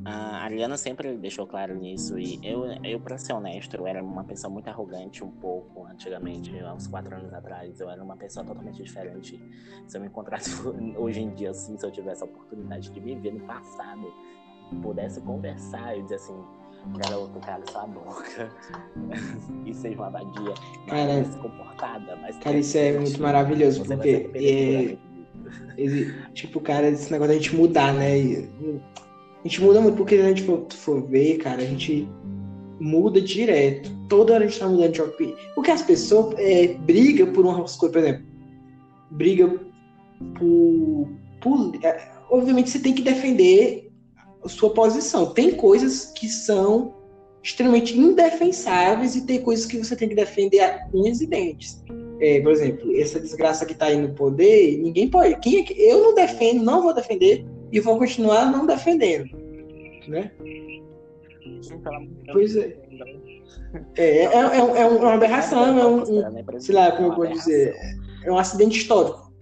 [0.04, 4.22] a Ariana sempre deixou claro nisso e eu, eu para ser honesto, eu era uma
[4.22, 8.44] pessoa muito arrogante um pouco antigamente, há uns quatro anos atrás, eu era uma pessoa
[8.46, 9.42] totalmente diferente.
[9.86, 10.50] Se eu me encontrasse
[10.96, 14.12] hoje em dia, assim, se eu tivesse a oportunidade de me ver no passado,
[14.80, 16.44] pudesse conversar e dizer assim,
[16.98, 18.50] garoto, cala sua boca
[19.66, 20.54] e seja uma vadia
[20.88, 24.96] mais comportada, mais Cara, isso é muito maravilhoso, porque é,
[26.34, 28.18] tipo, cara, esse negócio da gente mudar, né?
[29.44, 32.08] A gente muda muito, porque se a gente for, for ver, cara, a gente
[32.78, 33.90] muda direto.
[34.08, 35.36] Toda hora a gente tá mudando de opinião.
[35.54, 38.26] Porque as pessoas é, brigam por umas coisas, por exemplo,
[39.10, 39.60] briga
[40.38, 41.08] por.
[41.40, 43.90] por é, obviamente você tem que defender
[44.44, 45.32] a sua posição.
[45.32, 46.94] Tem coisas que são
[47.42, 51.82] extremamente indefensáveis e tem coisas que você tem que defender a unhas e dentes.
[52.20, 55.36] É, por exemplo, essa desgraça que está aí no poder, ninguém pode.
[55.40, 59.30] Quem é eu não defendo, não vou defender e vou continuar não defendendo,
[60.06, 60.30] né?
[62.30, 62.76] Pois é.
[63.96, 67.74] É, é, é, é uma aberração, é um, um, sei lá como eu vou dizer,
[68.22, 69.32] é um acidente histórico.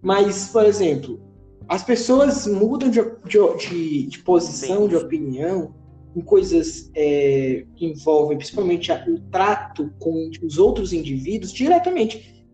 [0.00, 1.20] Mas, por exemplo,
[1.68, 5.74] as pessoas mudam de, de, de posição, de opinião,
[6.14, 12.44] em coisas é, que envolvem principalmente o trato com os outros indivíduos diretamente,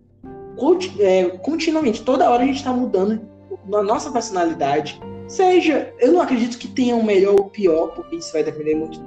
[0.98, 2.02] é, continuamente.
[2.02, 3.20] Toda hora a gente está mudando
[3.66, 8.32] na nossa personalidade, Seja, eu não acredito que tenha um melhor ou pior, porque isso
[8.32, 8.98] vai depender muito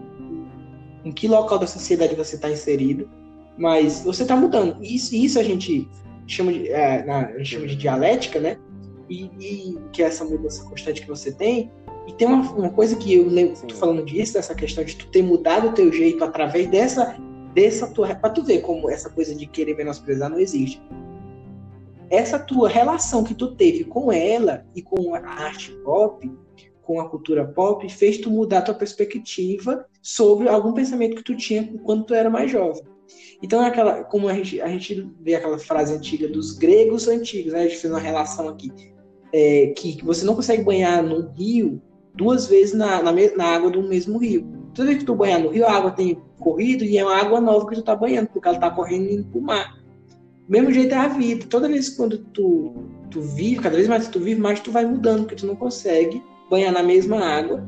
[1.03, 3.09] em que local da sociedade você está inserido,
[3.57, 4.77] mas você está mudando.
[4.83, 5.89] Isso, isso a gente
[6.27, 8.57] chama de, é, na, a gente chama de dialética, né?
[9.09, 11.71] E, e, que é essa mudança constante que você tem.
[12.07, 15.07] E tem uma, uma coisa que eu lembro, tô falando disso, dessa questão de tu
[15.07, 17.15] ter mudado o teu jeito através dessa,
[17.55, 18.13] dessa tua.
[18.13, 20.79] Pra tu ver como essa coisa de querer menosprezar não existe
[22.11, 26.29] essa tua relação que tu teve com ela e com a arte pop,
[26.81, 31.73] com a cultura pop, fez tu mudar tua perspectiva sobre algum pensamento que tu tinha
[31.83, 32.83] quando tu era mais jovem.
[33.41, 37.53] Então, é aquela, como a gente, a gente vê aquela frase antiga dos gregos antigos,
[37.53, 37.59] né?
[37.59, 38.71] a gente fez uma relação aqui,
[39.33, 41.81] é, que você não consegue banhar no rio
[42.13, 44.45] duas vezes na, na, na, água do mesmo rio.
[44.73, 47.39] Toda vez que tu banhar no rio, a água tem corrido e é uma água
[47.39, 49.80] nova que tu tá banhando, porque ela tá correndo indo pro mar.
[50.51, 51.45] Mesmo jeito é a vida.
[51.49, 52.73] Toda vez quando tu,
[53.09, 56.21] tu vive, cada vez mais tu vive, mais tu vai mudando, porque tu não consegue
[56.49, 57.65] banhar na mesma água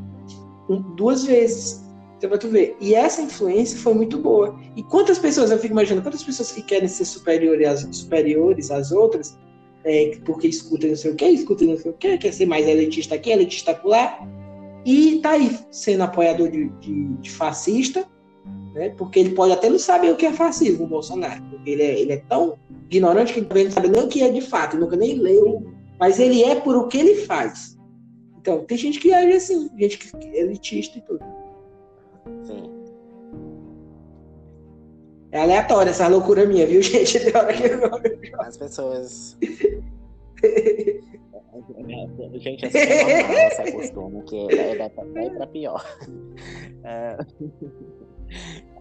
[0.96, 1.82] duas vezes.
[2.18, 2.76] Então, pra tu ver.
[2.82, 4.60] E essa influência foi muito boa.
[4.76, 8.92] E quantas pessoas, eu fico imaginando, quantas pessoas que querem ser superiores às, superiores às
[8.92, 9.38] outras,
[9.86, 12.68] é, porque escutam não sei o que, escutam não sei o que, quer ser mais
[12.68, 14.20] elitista aqui, elitista lá,
[14.86, 18.06] e tá aí sendo apoiador de, de, de fascista,
[18.74, 18.90] né?
[18.98, 21.42] Porque ele pode até não saber o que é fascismo, o Bolsonaro.
[21.50, 22.58] Porque ele é, ele é tão
[22.90, 25.72] ignorante que ele não sabe nem o que é de fato, nunca nem leu.
[26.00, 27.78] Mas ele é por o que ele faz.
[28.40, 31.24] Então, tem gente que age assim, gente que é elitista e tudo.
[32.44, 32.70] Sim.
[35.32, 37.18] É aleatório essa loucura minha, viu, gente?
[38.40, 39.38] As pessoas.
[42.34, 44.92] Gente, assim é normal esse acostumo, que é, é,
[45.26, 45.86] é pra pior.
[46.84, 47.18] É...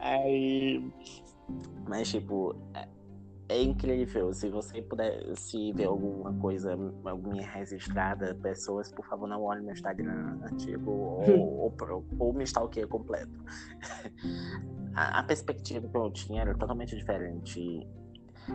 [0.00, 0.84] Aí.
[1.88, 2.88] Mas, tipo, é,
[3.48, 4.32] é incrível.
[4.32, 9.72] Se você puder, se ver alguma coisa, alguma registrada, pessoas, por favor, não olhem meu
[9.72, 13.32] Instagram antigo ou, ou, ou, me stalkeia completo.
[14.94, 17.86] a, a perspectiva que eu tinha era totalmente diferente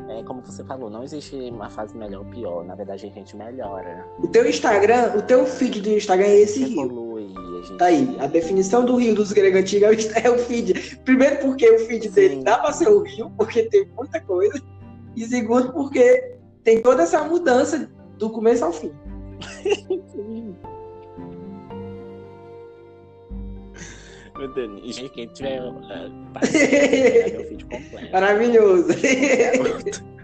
[0.10, 2.66] é, como você falou, não existe uma fase melhor ou pior.
[2.66, 4.06] Na verdade, a gente melhora.
[4.20, 6.76] O teu Instagram, o teu feed do Instagram é esse
[7.28, 7.64] Rio.
[7.64, 7.78] Gente...
[7.78, 8.16] Tá aí.
[8.20, 10.98] A definição do rio dos gregos antigos é o feed.
[11.04, 12.12] Primeiro porque o feed Sim.
[12.12, 14.62] dele dá pra ser o rio, porque tem muita coisa.
[15.16, 18.92] E segundo porque tem toda essa mudança do começo ao fim.
[24.38, 28.12] Meu Deus, gente, quem tiver uh, meu vídeo completo.
[28.12, 28.90] Maravilhoso.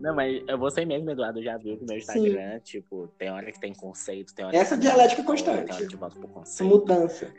[0.00, 2.60] Não, mas você mesmo, Eduardo, já viu que meu Instagram, Sim.
[2.64, 5.66] tipo, tem hora que tem conceito, tem hora Essa que dialética constante.
[5.66, 6.70] Tem hora que volta pro conceito.
[6.70, 7.34] Mudança.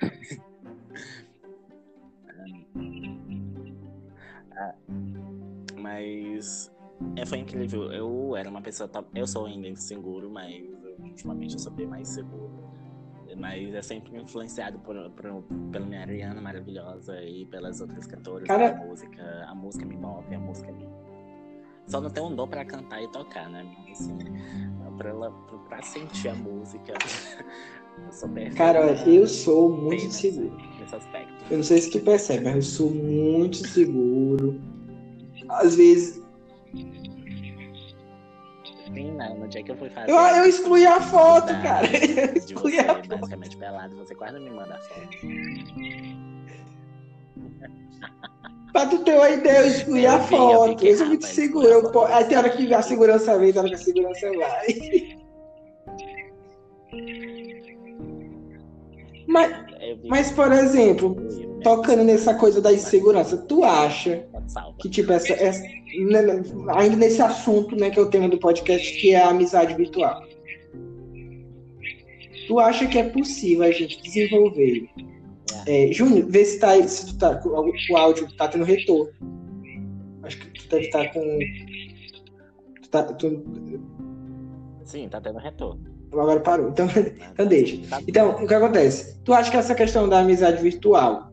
[4.52, 4.76] ah,
[5.80, 6.72] mas
[7.16, 7.92] é, foi incrível.
[7.92, 8.90] Eu era uma pessoa.
[9.16, 10.66] Eu sou ainda inseguro, mas
[11.00, 12.70] ultimamente eu sou bem mais seguro.
[13.38, 18.72] Mas é sempre influenciado por, por, pela minha Ariana maravilhosa e pelas outras cantoras Cara...
[18.72, 19.46] da música.
[19.48, 20.88] A música me move, a música me.
[21.90, 23.66] Só não tenho um dom pra cantar e tocar, né?
[23.92, 24.18] Assim,
[24.98, 25.32] pra, ela,
[25.68, 26.94] pra sentir a música.
[28.06, 28.58] eu sou perfeita.
[28.58, 30.56] Cara, eu sou muito seguro.
[30.80, 31.34] Nesse aspecto.
[31.50, 34.62] Eu não sei se tu percebe, mas eu sou muito seguro.
[35.50, 36.22] Às vezes
[38.92, 40.12] Menina, no dia que eu fui fazer.
[40.12, 41.88] Eu, eu excluí a foto, da, cara.
[41.96, 43.08] Eu excluí você, a foto.
[43.08, 45.18] Basicamente pelado, você quase me manda a foto.
[48.72, 50.86] pra tu ter uma ideia, eu excluí a foto.
[50.86, 51.68] Eu, sou muito seguro.
[51.68, 55.20] Eu, aí tem hora que a segurança vem, tem hora que a segurança vai.
[59.28, 59.66] Mas,
[60.06, 61.16] mas, por exemplo,
[61.62, 64.26] tocando nessa coisa da insegurança, tu acha
[64.80, 66.44] que, tipo, essa, essa, né, né,
[66.76, 70.24] ainda nesse assunto, né, que é o tema do podcast, que é a amizade virtual.
[72.48, 74.90] Tu acha que é possível a gente desenvolver?
[75.66, 79.12] É, Júnior, vê se, tá, se tu tá, o, áudio tá tendo retorno.
[80.24, 81.40] Acho que tu deve estar tá com.
[82.82, 83.44] Tu tá, tu...
[84.84, 85.82] Sim, tá tendo retorno.
[86.12, 86.70] Agora parou.
[86.70, 86.88] Então,
[87.34, 87.78] então deixa.
[87.90, 89.18] Tá então, o que acontece?
[89.24, 91.32] Tu acha que essa questão da amizade virtual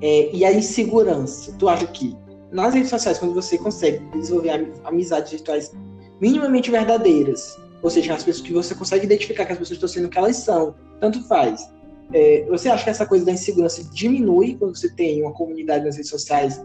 [0.00, 2.16] é, e a insegurança, tu acha que
[2.50, 5.72] nas redes sociais, quando você consegue desenvolver amizades virtuais
[6.20, 10.06] minimamente verdadeiras, ou seja, as pessoas que você consegue identificar que as pessoas estão sendo
[10.06, 11.70] o que elas são, tanto faz.
[12.12, 15.96] É, você acha que essa coisa da insegurança diminui quando você tem uma comunidade nas
[15.96, 16.60] redes sociais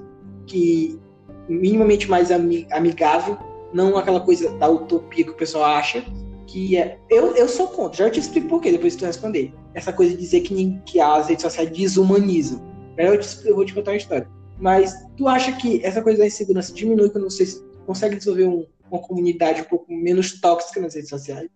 [0.46, 1.00] que
[1.48, 3.38] minimamente mais amigável,
[3.74, 6.06] não aquela coisa da utopia que o pessoal acha,
[6.48, 6.98] que é.
[7.10, 9.54] Eu, eu sou contra, já te explico por quê, depois tu responder.
[9.74, 12.62] Essa coisa de dizer que, que as redes sociais desumanizam.
[12.98, 14.28] Eu, te, eu vou te contar uma história.
[14.60, 17.46] Mas tu acha que essa coisa da insegurança diminui quando você
[17.86, 21.50] consegue desenvolver um, uma comunidade um pouco menos tóxica nas redes sociais?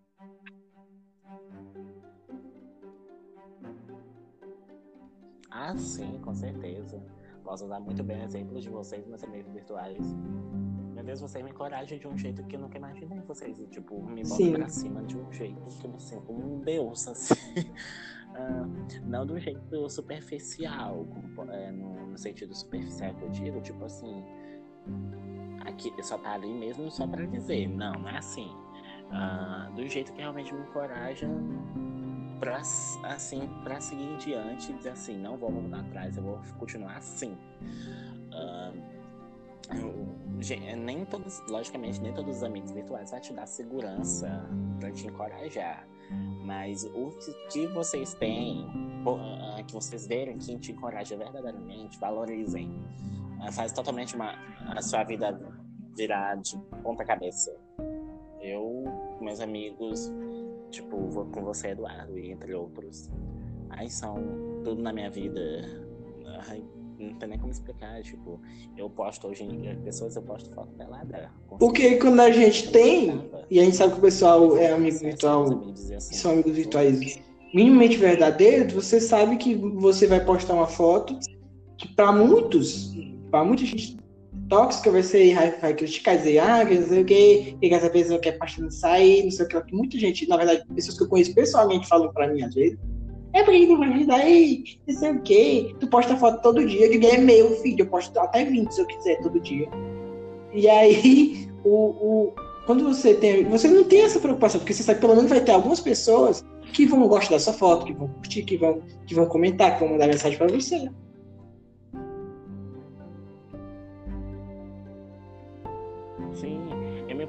[5.68, 6.98] Ah, sim, com certeza.
[7.44, 9.98] Posso dar muito bem exemplos de vocês meus amigos virtuais.
[10.94, 13.58] Meu Deus, vocês me encorajam de um jeito que eu nunca imaginei vocês.
[13.70, 17.34] Tipo, me botam pra cima de um jeito que eu me sinto um deus, assim.
[18.30, 21.06] Uh, não do jeito superficial,
[21.36, 24.24] como, é, no, no, sentido superficial que eu digo, tipo assim,
[25.66, 28.50] aqui só tá ali mesmo só para dizer, não, não é assim.
[29.08, 31.28] Uh, do jeito que realmente me encoraja
[32.40, 36.98] para assim, para seguir em diante dizer assim, não vou voltar atrás, eu vou continuar
[36.98, 37.38] assim.
[38.32, 38.98] Uh,
[40.78, 44.48] nem todos, logicamente, nem todos os amigos virtuais vão te dar segurança
[44.80, 45.88] para te encorajar.
[46.46, 47.12] Mas o
[47.52, 48.66] que vocês têm,
[49.06, 52.72] ah, que vocês verem que te encoraja verdadeiramente, valorizem.
[53.42, 54.34] Ah, faz totalmente uma,
[54.74, 55.38] a sua vida
[55.96, 57.54] virar de ponta cabeça.
[58.40, 58.86] Eu,
[59.20, 60.10] meus amigos,
[60.72, 63.10] tipo, com você, Eduardo, e entre outros.
[63.70, 64.16] Aí são
[64.64, 65.42] tudo na minha vida.
[66.48, 66.64] Ai,
[67.00, 68.40] não tem nem como explicar, tipo,
[68.76, 71.32] eu posto hoje em dia, pessoas eu posto foto pelada.
[71.60, 75.44] Porque quando a gente tem, e a gente sabe que o pessoal é amigo virtual,
[75.96, 77.20] assim, são amigos virtuais
[77.54, 81.18] minimamente verdadeiros, você sabe que você vai postar uma foto
[81.78, 82.94] que para muitos,
[83.32, 83.98] para muita gente
[84.50, 88.38] tóxica ser, vai, vai criticar, dizer, ah, não sei o que, que essa pessoa quer
[88.70, 92.12] sair, não sei o que, muita gente, na verdade, pessoas que eu conheço pessoalmente falam
[92.14, 92.78] para mim às vezes,
[93.34, 95.76] é porque tu vai ajudar aí, não sei o quê.
[95.80, 96.86] Tu posta foto todo dia.
[96.86, 99.70] Eu digo, é meu filho, eu posto até 20 se eu quiser todo dia.
[100.54, 102.34] E aí, o, o,
[102.66, 103.44] quando você tem.
[103.46, 106.44] Você não tem essa preocupação, porque você sabe que pelo menos vai ter algumas pessoas
[106.74, 109.82] que vão gostar da sua foto, que vão curtir, que vão, que vão comentar, que
[109.82, 110.90] vão mandar mensagem para você.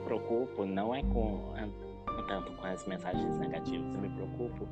[0.08, 1.52] Preocupo não é com
[2.26, 4.68] tanto com as mensagens negativas, eu me preocupo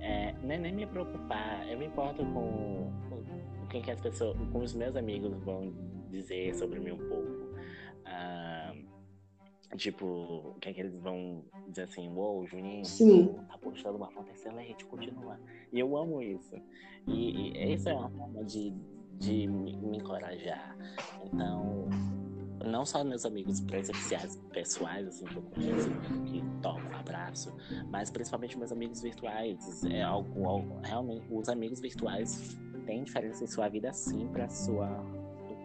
[0.00, 4.58] é, nem, nem me preocupar, eu me importo com, com, quem que as pessoas, com
[4.58, 5.72] os meus amigos vão
[6.08, 7.54] dizer sobre mim um pouco.
[8.04, 8.74] Ah,
[9.76, 13.34] tipo, o que, é que eles vão dizer assim, uou, wow, Juninho, Sim.
[13.48, 15.38] tá postando uma foto excelente, continua.
[15.72, 16.56] E eu amo isso.
[17.06, 18.72] E, e isso é uma forma de,
[19.18, 20.76] de me, me encorajar.
[21.24, 21.88] Então,
[22.64, 25.90] não só meus amigos presenciais, pessoais, assim, que eu conheço,
[26.26, 27.54] que toco, abraço,
[27.90, 29.84] mas principalmente meus amigos virtuais.
[29.84, 34.88] É algo, algo realmente, os amigos virtuais têm diferença em sua vida, sim, para sua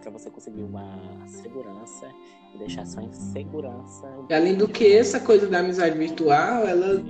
[0.01, 2.07] para você conseguir uma segurança
[2.53, 4.07] e deixar sua insegurança.
[4.31, 7.03] Além do que essa coisa da amizade virtual, ela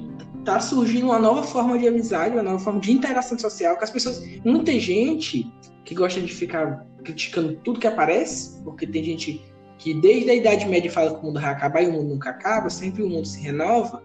[0.45, 3.89] tá surgindo uma nova forma de amizade, uma nova forma de interação social, que as
[3.91, 5.51] pessoas, muita gente
[5.83, 9.43] que gosta de ficar criticando tudo que aparece, porque tem gente
[9.77, 12.29] que desde a Idade Média fala que o mundo vai acabar e o mundo nunca
[12.29, 14.01] acaba, sempre o mundo se renova,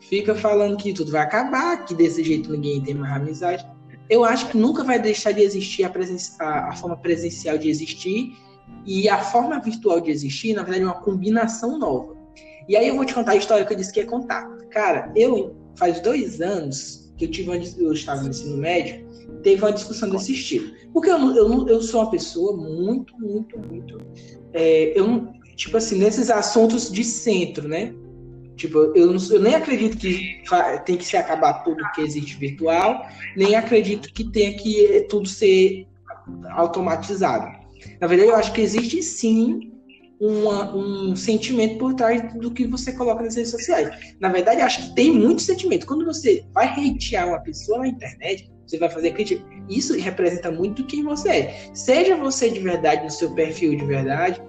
[0.00, 3.66] fica falando que tudo vai acabar, que desse jeito ninguém tem mais amizade.
[4.08, 5.92] Eu acho que nunca vai deixar de existir a,
[6.40, 8.36] a, a forma presencial de existir
[8.84, 12.14] e a forma virtual de existir, na verdade, é uma combinação nova.
[12.68, 14.46] E aí eu vou te contar a história que eu disse que ia contar.
[14.70, 19.03] Cara, eu faz dois anos que eu tive eu estava no ensino médio,
[19.44, 20.72] teve uma discussão desse estilo.
[20.92, 23.98] Porque eu, eu, eu sou uma pessoa muito, muito, muito
[24.52, 27.94] é, eu tipo assim, nesses assuntos de centro, né?
[28.56, 30.42] Tipo, eu, não, eu nem acredito que
[30.84, 35.86] tem que se acabar tudo que existe virtual, nem acredito que tenha que tudo ser
[36.50, 37.46] automatizado.
[38.00, 39.72] Na verdade, eu acho que existe sim
[40.20, 44.14] uma, um sentimento por trás do que você coloca nas redes sociais.
[44.20, 45.86] Na verdade, acho que tem muito sentimento.
[45.86, 49.44] Quando você vai hatear uma pessoa na internet, você vai fazer crítica.
[49.68, 51.70] Isso representa muito quem você é.
[51.74, 54.42] Seja você de verdade no seu perfil de verdade,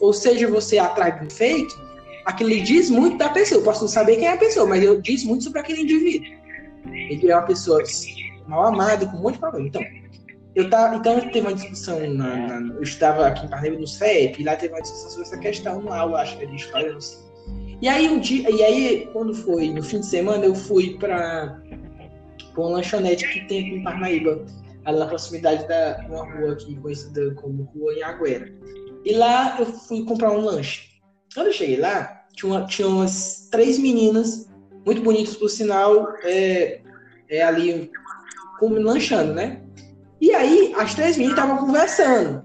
[0.00, 1.74] ou seja você de um fake,
[2.24, 3.60] aquilo diz muito da pessoa.
[3.60, 6.42] Eu posso não saber quem é a pessoa, mas eu diz muito sobre aquele indivíduo.
[6.92, 7.82] Ele é uma pessoa
[8.46, 9.68] mal amada, com um monte de problema.
[9.68, 9.82] Então,
[10.54, 14.40] eu tava, então teve uma discussão na, na, eu estava aqui em Parnaíba no CEP,
[14.40, 16.92] e lá teve uma discussão sobre essa questão, uma aula, acho que é de história,
[16.92, 17.18] não sei.
[17.80, 21.61] E aí um dia, e aí quando foi no fim de semana, eu fui para
[22.60, 24.44] uma lanchonete que tem aqui em Parnaíba,
[24.84, 28.52] ali na proximidade da uma rua aqui conhecida como Rua Anhanguera.
[29.04, 30.88] E lá eu fui comprar um lanche.
[31.34, 34.48] Quando eu cheguei lá, tinha, uma, tinha umas três meninas,
[34.84, 36.80] muito bonitas por sinal, é,
[37.28, 37.90] é ali
[38.60, 39.60] lanchando, né?
[40.20, 42.44] E aí as três meninas estavam conversando,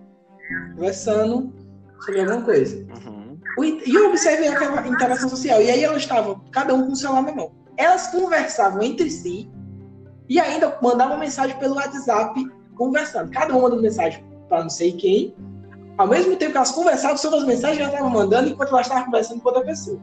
[0.76, 1.54] conversando
[2.00, 2.78] sobre alguma coisa.
[2.78, 3.40] Uhum.
[3.86, 5.62] E eu observei aquela interação social.
[5.62, 7.52] E aí elas estavam, cada um com o celular na mão.
[7.78, 9.50] Elas conversavam entre si
[10.30, 12.44] e ainda mandava mensagem pelo WhatsApp
[12.76, 13.32] conversando.
[13.32, 15.36] Cada uma mandando mensagem para não sei quem.
[15.98, 19.06] Ao mesmo tempo que elas conversavam sobre as mensagens, elas estavam mandando enquanto elas estavam
[19.06, 20.00] conversando com outra pessoa.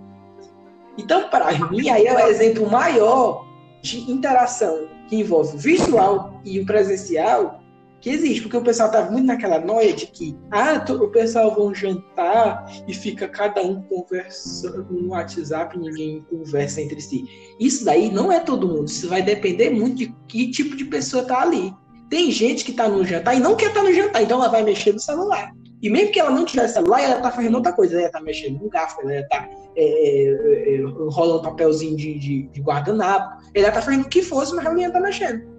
[0.99, 3.47] Então, para mim, aí é o exemplo maior
[3.83, 7.61] de interação que envolve o virtual e o presencial
[8.05, 11.75] que existe, porque o pessoal estava muito naquela noia de que ah, o pessoal vão
[11.75, 17.25] jantar e fica cada um conversando no WhatsApp ninguém conversa entre si.
[17.59, 21.25] Isso daí não é todo mundo, isso vai depender muito de que tipo de pessoa
[21.25, 21.73] tá ali.
[22.11, 24.51] Tem gente que tá no jantar e não quer estar tá no jantar, então ela
[24.51, 25.51] vai mexer no celular.
[25.81, 27.99] E mesmo que ela não tiver celular, ela tá fazendo outra coisa.
[27.99, 32.61] Ela tá mexendo no garfo, ela tá é, é, é, enrolando papelzinho de, de, de
[32.61, 33.43] guardanapo.
[33.55, 35.54] Ela tá fazendo o que fosse, mas ela tá mexendo.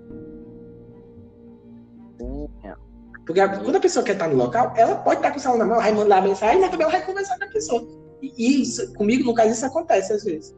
[3.25, 5.65] Porque quando a pessoa quer estar no local, ela pode estar com o celular na
[5.65, 7.87] mão, vai mandar mensagem, mas também ela vai conversar com a pessoa.
[8.21, 10.55] E isso, comigo, no caso, isso acontece às vezes.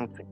[0.00, 0.24] Ok.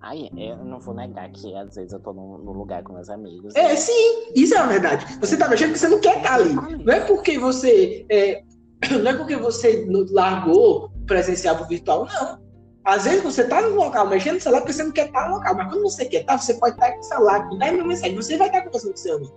[0.00, 3.10] Ai, eu não vou negar que às vezes eu tô no, no lugar com meus
[3.10, 3.54] amigos.
[3.54, 5.18] É, sim, isso é a verdade.
[5.20, 6.54] Você tá mexendo que você não quer estar ali.
[6.54, 8.06] Não é porque você.
[8.08, 8.42] É,
[9.02, 12.47] não é porque você largou presencial pro virtual, não.
[12.88, 15.34] Às vezes você tá no local mexendo no celular porque você não quer estar no
[15.34, 17.86] local, mas quando você quer estar, você pode estar com o celular, com 10 mil
[17.86, 19.34] mensagens, você vai estar conversando com seu amigo.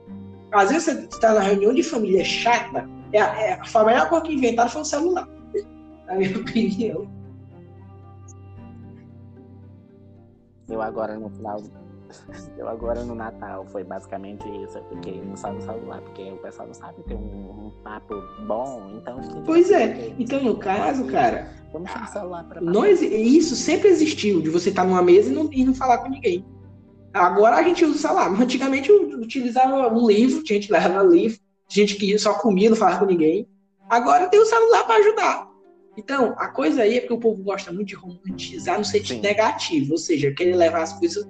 [0.54, 4.24] Às vezes você está na reunião de família chata, é a, é a maior coisa
[4.24, 5.28] que inventaram foi o celular.
[6.08, 7.12] Na minha opinião.
[10.70, 11.62] Eu agora no final.
[12.58, 14.78] Eu agora no Natal foi basicamente isso.
[14.78, 17.18] Eu fiquei no celular, porque o pessoal não sabe ter um,
[17.68, 19.20] um papo bom, então.
[19.46, 20.14] Pois é.
[20.18, 21.50] Então, no caso, cara.
[21.72, 25.50] Vamos no celular pra nós, Isso sempre existiu, de você estar numa mesa e não,
[25.52, 26.46] e não falar com ninguém.
[27.14, 28.30] Agora a gente usa o celular.
[28.30, 31.40] Mas antigamente eu utilizava um livro, tinha gente que levava livro,
[31.70, 33.48] gente que só comia, não falava com ninguém.
[33.90, 35.52] Agora tem o celular para ajudar.
[35.98, 39.22] Então, a coisa aí é porque o povo gosta muito de romantizar no sentido Sim.
[39.22, 41.28] negativo, ou seja, querer levar as coisas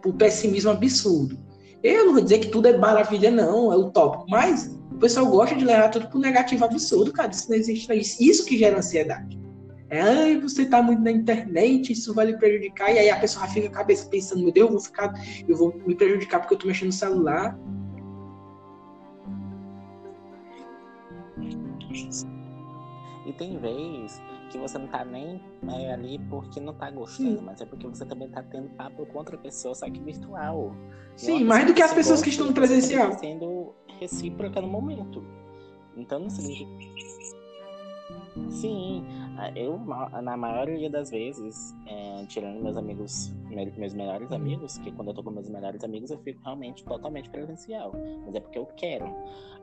[0.00, 1.38] pro pessimismo absurdo.
[1.82, 5.54] Eu não vou dizer que tudo é maravilha, não, é utópico, mas o pessoal gosta
[5.54, 7.30] de levar tudo pro negativo absurdo, cara.
[7.30, 9.40] Isso não existe, isso, isso que gera ansiedade.
[9.88, 13.46] É, ai, você tá muito na internet, isso vai lhe prejudicar, e aí a pessoa
[13.48, 15.12] fica a cabeça pensando, meu Deus, eu vou ficar,
[15.48, 17.58] eu vou me prejudicar porque eu tô mexendo no celular.
[23.26, 24.20] E tem vez
[24.50, 27.42] que você não tá nem é, ali porque não tá gostando, Sim.
[27.44, 30.74] mas é porque você também tá tendo papo com outra pessoa, só que virtual.
[31.16, 33.12] Sim, mais do que as pessoas que estão no presencial.
[33.18, 35.24] Sendo recíproca no momento.
[35.96, 36.70] Então não significa.
[38.48, 39.04] Sim,
[39.54, 39.78] eu,
[40.22, 43.32] na maioria das vezes, é, tirando meus amigos,
[43.76, 47.30] meus melhores amigos, que quando eu tô com meus melhores amigos eu fico realmente totalmente
[47.30, 47.92] presencial.
[48.24, 49.06] Mas é porque eu quero.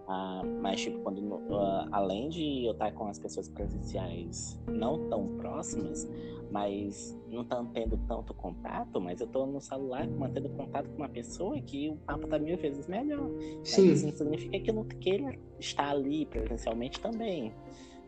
[0.07, 5.27] Ah, mas, tipo, quando, uh, além de eu estar com as pessoas presenciais não tão
[5.37, 6.09] próximas,
[6.49, 11.09] mas não estão tendo tanto contato, mas eu tô no celular mantendo contato com uma
[11.09, 13.29] pessoa que o papo tá mil vezes melhor.
[13.65, 13.89] Sim.
[13.89, 17.53] Mas isso não significa que eu não queira estar ali presencialmente também.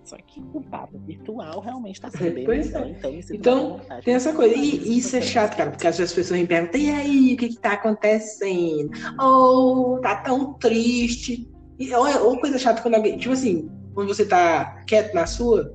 [0.06, 2.88] Só que o papo virtual realmente está sendo bem pois melhor.
[2.88, 2.90] É.
[2.90, 4.56] Então, então tem essa coisa.
[4.56, 7.38] E isso é chato, cara, porque às vezes as pessoas me perguntam, e aí, o
[7.38, 8.90] que que tá acontecendo?
[9.20, 11.48] Ou oh, tá tão triste.
[11.94, 13.18] Ou, ou coisa chata quando alguém.
[13.18, 15.74] Tipo assim, quando você tá quieto na sua,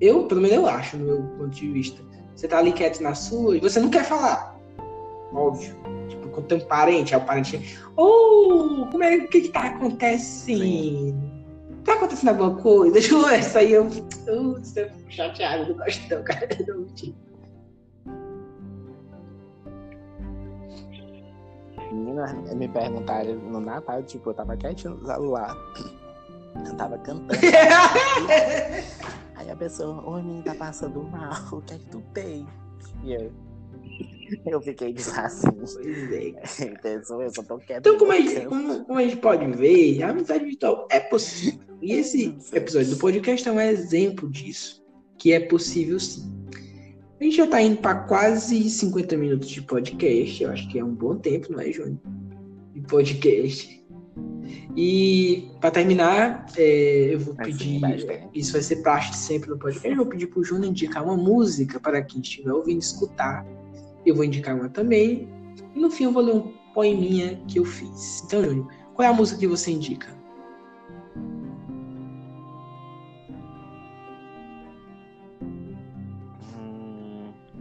[0.00, 2.02] eu, pelo menos eu acho, no meu ponto de vista.
[2.34, 4.56] Você tá ali quieto na sua e você não quer falar.
[5.32, 5.74] Óbvio.
[6.08, 7.78] Tipo, quando tem um parente, aí o parente.
[7.96, 10.62] Ô, oh, como é que, que tá acontecendo?
[10.62, 11.38] Sim
[11.88, 12.92] tá acontecendo alguma coisa?
[13.00, 13.88] Deixa eu ver, isso aí eu,
[14.26, 17.14] eu, eu fico chateado, não gosto não, cara, não mentir.
[21.92, 25.56] Menina, me perguntaram no Natal, tipo, eu tava quietinho no celular.
[26.66, 27.32] Eu tava cantando.
[29.36, 32.46] Aí a pessoa, oi, menina, tá passando mal, o que é que tu tem?
[33.04, 33.32] E eu,
[34.46, 35.50] eu fiquei assim.
[35.50, 35.76] Pois
[36.12, 36.34] é.
[36.72, 37.80] Então, eu só tô quieto.
[37.80, 41.60] Então, como a, gente, como, como a gente pode ver, a amizade virtual é possível.
[41.80, 44.84] E esse episódio do podcast é um exemplo disso.
[45.16, 46.37] Que é possível sim.
[47.20, 50.42] A gente já tá indo para quase 50 minutos de podcast.
[50.42, 51.98] Eu acho que é um bom tempo, não é, Júnior?
[52.72, 53.84] De podcast.
[54.76, 57.80] E para terminar, é, eu vou vai pedir.
[58.32, 59.88] Isso vai ser parte sempre no podcast.
[59.88, 63.44] Eu vou pedir pro Júnior indicar uma música para quem estiver ouvindo escutar
[64.10, 65.28] eu vou indicar uma também.
[65.74, 68.22] E no fim eu vou ler um poeminha que eu fiz.
[68.24, 70.17] Então, Júnior, qual é a música que você indica?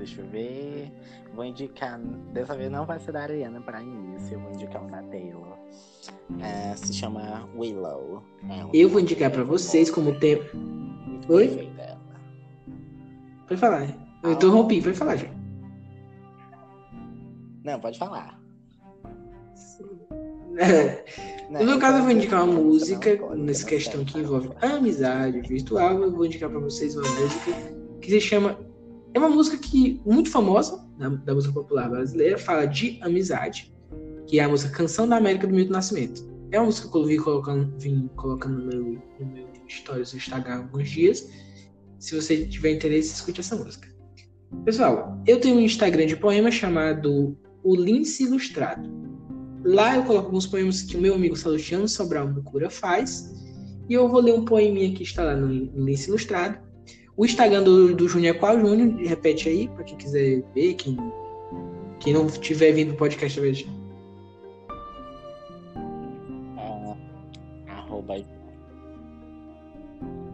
[0.07, 0.91] Deixa eu ver.
[1.33, 1.99] Vou indicar.
[2.33, 4.35] Dessa vez não vai ser da Ariana para início.
[4.35, 5.57] Eu vou indicar um da Taylor.
[6.41, 8.23] É, se chama Willow.
[8.49, 10.45] É um eu vou indicar para vocês como tempo.
[11.29, 11.69] Oi?
[13.47, 13.87] Pode falar.
[14.23, 15.37] Eu interrompi, pode falar, gente.
[17.63, 18.39] Não, pode falar.
[21.51, 26.01] no meu caso, eu vou indicar uma música nessa questão que envolve amizade virtual.
[26.01, 27.51] Eu vou indicar para vocês uma música
[28.01, 28.66] que se chama.
[29.17, 33.73] É uma música que muito famosa da, da música popular brasileira, fala de amizade,
[34.27, 36.23] que é a música Canção da América do Milton Nascimento.
[36.51, 40.17] É uma música que eu vim colocando, vim colocando no meu, no meu stories do
[40.17, 41.27] Instagram alguns dias.
[41.97, 43.89] Se você tiver interesse, escute essa música.
[44.63, 48.87] Pessoal, eu tenho um Instagram de poema chamado o Lince Ilustrado.
[49.65, 53.33] Lá eu coloco alguns poemas que o meu amigo Salustiano Sobral Mucura faz.
[53.89, 56.66] E eu vou ler um poeminha que está lá no, no Lince Ilustrado.
[57.17, 58.95] O Instagram do, do Júnior é qual Júnior?
[59.01, 60.95] Repete aí, para quem quiser ver, quem
[61.99, 63.65] Quem não tiver vindo do podcast, veja.
[66.57, 68.23] É, arroba,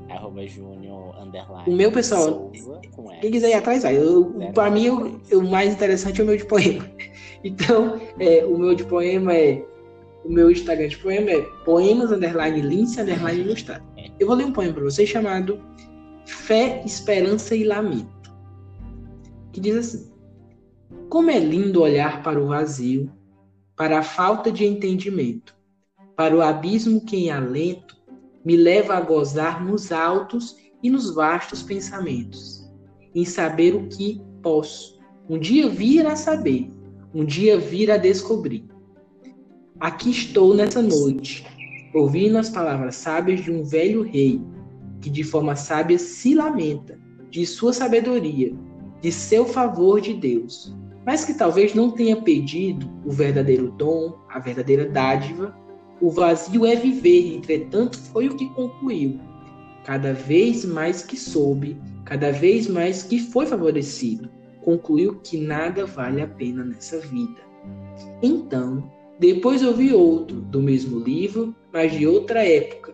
[0.09, 1.63] arroba júnior underline.
[1.67, 2.81] O meu pessoal, Souza,
[3.21, 3.97] quem quiser ir atrás, vai.
[4.53, 6.85] Pra mim, o, o mais interessante é o meu de poema.
[7.45, 9.61] Então, é, o meu de poema é.
[10.23, 13.83] O meu Instagram de poema é poemas underline lince underline ilustrado.
[14.17, 15.59] Eu vou ler um poema para vocês chamado
[16.25, 18.33] Fé, Esperança e Lamento.
[19.51, 20.11] Que diz assim:
[21.09, 23.11] Como é lindo olhar para o vazio,
[23.75, 25.55] para a falta de entendimento,
[26.15, 27.97] para o abismo que em alento
[28.43, 32.69] me leva a gozar nos altos e nos vastos pensamentos,
[33.15, 34.93] em saber o que posso
[35.29, 36.69] um dia vir a saber,
[37.13, 38.65] um dia vir a descobrir.
[39.79, 41.45] Aqui estou nessa noite,
[41.93, 44.41] ouvindo as palavras sábias de um velho rei,
[45.03, 46.97] que de forma sábia se lamenta
[47.29, 48.55] de sua sabedoria,
[49.01, 50.73] de seu favor de Deus,
[51.05, 55.53] mas que talvez não tenha pedido o verdadeiro dom, a verdadeira dádiva.
[55.99, 59.19] O vazio é viver, entretanto, foi o que concluiu.
[59.83, 64.29] Cada vez mais que soube, cada vez mais que foi favorecido,
[64.61, 67.41] concluiu que nada vale a pena nessa vida.
[68.21, 68.89] Então,
[69.19, 72.93] depois ouvi outro, do mesmo livro, mas de outra época,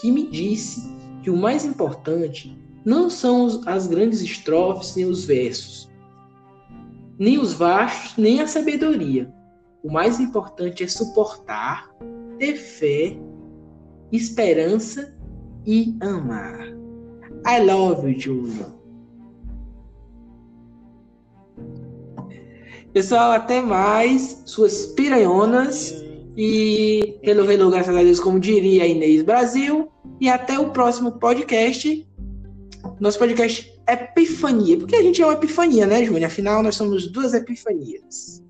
[0.00, 0.94] que me disse
[1.24, 2.54] que o mais importante
[2.84, 5.90] não são as grandes estrofes nem os versos,
[7.18, 9.32] nem os vastos, nem a sabedoria.
[9.82, 11.90] O mais importante é suportar,
[12.38, 13.16] ter fé,
[14.12, 15.16] esperança
[15.66, 16.68] e amar.
[17.46, 18.74] I love you, Júnior.
[22.92, 24.42] Pessoal, até mais.
[24.44, 25.94] Suas piranhonas.
[26.36, 29.88] E hello, hello, graças a Deus, como diria a Inês Brasil.
[30.20, 32.08] E até o próximo podcast.
[32.98, 34.76] Nosso podcast Epifania.
[34.78, 36.24] Porque a gente é uma epifania, né, Júnior?
[36.24, 38.42] Afinal, nós somos duas epifanias.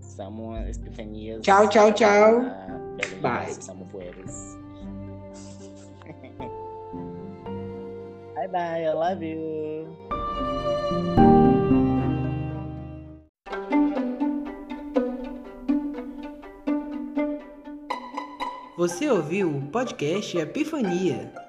[0.00, 1.42] Somos epifanias.
[1.42, 2.42] Tchau, tchau, tchau.
[2.96, 3.54] Pelo Bye.
[8.34, 9.88] bye bye, I love you.
[18.78, 21.47] Você ouviu o podcast Epifania.